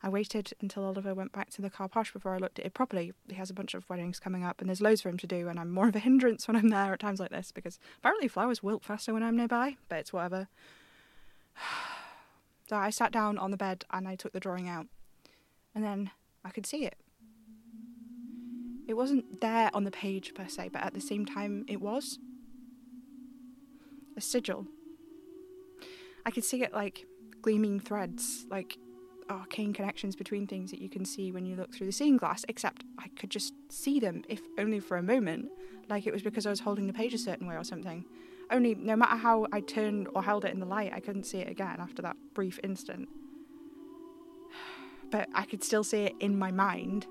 I 0.03 0.09
waited 0.09 0.53
until 0.61 0.85
Oliver 0.85 1.15
went 1.15 1.33
back 1.33 1.51
to 1.51 1.63
the 1.63 1.71
car 1.71 1.89
posh 1.89 2.13
before 2.13 2.35
I 2.35 2.39
looked 2.39 2.59
at 2.59 2.67
it 2.67 2.75
properly. 2.75 3.13
He 3.29 3.37
has 3.37 3.51
a 3.51 3.55
bunch 3.55 3.75
of 3.75 3.89
weddings 3.89 4.19
coming 4.19 4.43
up, 4.43 4.61
and 4.61 4.69
there's 4.69 4.81
loads 4.81 5.01
for 5.01 5.09
him 5.09 5.19
to 5.19 5.27
do, 5.27 5.49
and 5.49 5.61
I'm 5.61 5.71
more 5.71 5.89
of 5.89 5.95
a 5.95 6.01
hindrance 6.01 6.49
when 6.49 6.57
I'm 6.57 6.71
there 6.71 6.93
at 6.93 7.01
times 7.01 7.21
like 7.21 7.31
this 7.31 7.53
because 7.53 7.79
apparently 7.99 8.27
flowers 8.29 8.63
wilt 8.63 8.85
faster 8.85 9.13
when 9.13 9.23
I'm 9.23 9.37
nearby, 9.37 9.77
but 9.89 10.01
it's 10.01 10.13
whatever. 10.13 10.49
so 12.69 12.77
I 12.77 12.91
sat 12.91 13.13
down 13.13 13.39
on 13.39 13.53
the 13.53 13.57
bed 13.57 13.85
and 13.91 14.09
I 14.09 14.17
took 14.17 14.33
the 14.33 14.41
drawing 14.41 14.69
out, 14.69 14.87
and 15.75 15.85
then 15.85 16.11
I 16.45 16.51
could 16.51 16.67
see 16.67 16.85
it. 16.85 16.97
It 18.89 18.95
wasn't 18.95 19.41
there 19.41 19.71
on 19.73 19.85
the 19.85 19.93
page 19.93 20.35
per 20.35 20.49
se, 20.49 20.71
but 20.73 20.83
at 20.83 20.95
the 20.95 21.01
same 21.01 21.25
time, 21.25 21.65
it 21.69 21.81
was. 21.81 22.19
A 24.17 24.21
sigil, 24.21 24.67
I 26.25 26.31
could 26.31 26.45
see 26.45 26.63
it 26.63 26.73
like 26.73 27.07
gleaming 27.41 27.81
threads, 27.81 28.47
like 28.51 28.79
arcane 29.33 29.73
connections 29.73 30.15
between 30.15 30.47
things 30.47 30.71
that 30.71 30.81
you 30.81 30.89
can 30.89 31.05
see 31.05 31.33
when 31.33 31.47
you 31.47 31.57
look 31.57 31.75
through 31.75 31.87
the 31.87 31.93
seeing 31.93 32.17
glass, 32.17 32.45
except 32.49 32.85
I 32.99 33.09
could 33.19 33.31
just 33.31 33.55
see 33.69 33.99
them, 33.99 34.23
if 34.29 34.41
only 34.59 34.81
for 34.81 34.97
a 34.97 35.03
moment, 35.03 35.51
like 35.89 36.07
it 36.07 36.13
was 36.13 36.23
because 36.23 36.47
I 36.47 36.51
was 36.51 36.61
holding 36.61 36.87
the 36.87 36.93
page 36.93 37.15
a 37.15 37.19
certain 37.19 37.47
way 37.47 37.57
or 37.57 37.65
something. 37.65 38.05
Only, 38.51 38.75
no 38.75 38.97
matter 38.97 39.17
how 39.17 39.47
I 39.53 39.61
turned 39.61 40.09
or 40.15 40.23
held 40.23 40.45
it 40.45 40.53
in 40.53 40.61
the 40.61 40.67
light, 40.67 40.93
I 40.95 41.01
couldn't 41.01 41.25
see 41.25 41.39
it 41.39 41.49
again 41.49 41.77
after 41.79 42.03
that 42.03 42.17
brief 42.35 42.61
instant. 42.63 43.09
But 45.11 45.29
I 45.35 45.45
could 45.45 45.65
still 45.65 45.85
see 45.85 46.05
it 46.05 46.15
in 46.21 46.39
my 46.39 46.51
mind. 46.51 47.07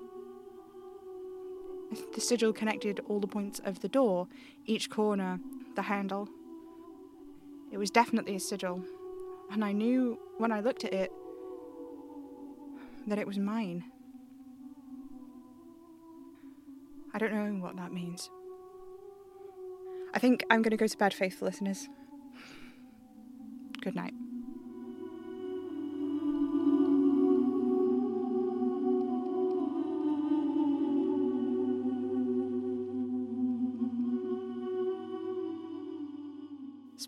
The 2.14 2.20
sigil 2.20 2.52
connected 2.52 3.00
all 3.06 3.20
the 3.20 3.26
points 3.26 3.60
of 3.64 3.80
the 3.80 3.88
door, 3.88 4.28
each 4.66 4.88
corner, 4.88 5.40
the 5.74 5.82
handle. 5.82 6.28
It 7.70 7.78
was 7.78 7.90
definitely 7.90 8.36
a 8.36 8.40
sigil, 8.40 8.84
and 9.50 9.64
I 9.64 9.72
knew 9.72 10.18
when 10.38 10.52
I 10.52 10.60
looked 10.60 10.84
at 10.84 10.92
it 10.92 11.12
that 13.06 13.18
it 13.18 13.26
was 13.26 13.38
mine. 13.38 13.84
I 17.14 17.18
don't 17.18 17.32
know 17.32 17.62
what 17.62 17.76
that 17.76 17.92
means. 17.92 18.30
I 20.14 20.18
think 20.18 20.44
I'm 20.50 20.62
going 20.62 20.70
to 20.70 20.76
go 20.76 20.86
to 20.86 20.98
bed, 20.98 21.12
faithful 21.14 21.46
listeners. 21.46 21.88
Good 23.82 23.94
night. 23.94 24.14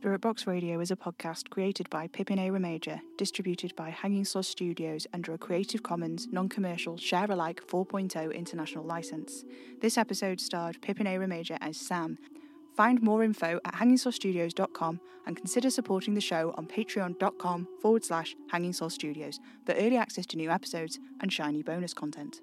Spirit 0.04 0.20
Box 0.20 0.46
Radio 0.46 0.80
is 0.80 0.90
a 0.90 0.96
podcast 0.96 1.48
created 1.48 1.88
by 1.88 2.06
Pippin 2.08 2.38
A. 2.38 2.50
Remager, 2.50 3.00
distributed 3.16 3.74
by 3.74 3.88
Hanging 3.88 4.26
Sauce 4.26 4.48
Studios 4.48 5.06
under 5.14 5.32
a 5.32 5.38
Creative 5.38 5.82
Commons 5.82 6.28
non 6.30 6.46
commercial 6.46 6.98
share 6.98 7.30
alike 7.30 7.62
4.0 7.66 8.34
international 8.34 8.84
license. 8.84 9.46
This 9.80 9.96
episode 9.96 10.42
starred 10.42 10.82
Pippin 10.82 11.06
A. 11.06 11.16
Remager 11.16 11.56
as 11.62 11.78
Sam. 11.78 12.18
Find 12.76 13.00
more 13.00 13.24
info 13.24 13.58
at 13.64 13.76
hangingsaucestudios.com 13.76 15.00
and 15.24 15.38
consider 15.38 15.70
supporting 15.70 16.12
the 16.12 16.20
show 16.20 16.52
on 16.58 16.66
patreon.com 16.66 17.66
forward 17.80 18.04
slash 18.04 18.36
Hanging 18.50 18.74
Studios 18.74 19.40
for 19.64 19.72
early 19.72 19.96
access 19.96 20.26
to 20.26 20.36
new 20.36 20.50
episodes 20.50 20.98
and 21.22 21.32
shiny 21.32 21.62
bonus 21.62 21.94
content. 21.94 22.42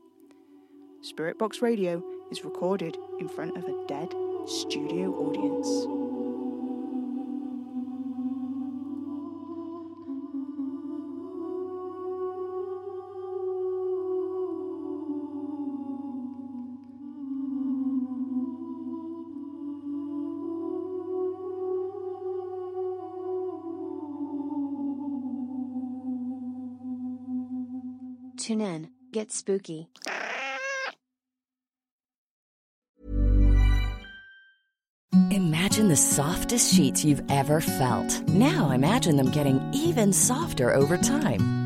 Spirit 1.04 1.38
Box 1.38 1.62
Radio 1.62 2.02
is 2.32 2.43
recorded 2.43 2.97
in 3.19 3.30
front 3.30 3.56
of 3.56 3.65
a 3.65 3.86
dead 3.88 4.12
studio 4.47 5.13
audience. 5.13 6.00
Tune 28.41 28.62
in, 28.62 28.89
get 29.12 29.32
spooky. 29.32 29.88
Imagine 35.30 35.89
the 35.89 35.95
softest 35.95 36.73
sheets 36.73 37.06
you've 37.06 37.21
ever 37.30 37.62
felt. 37.62 38.27
Now 38.30 38.71
imagine 38.71 39.15
them 39.15 39.30
getting 39.30 39.62
even 39.75 40.12
softer 40.12 40.73
over 40.73 40.97
time. 40.97 41.61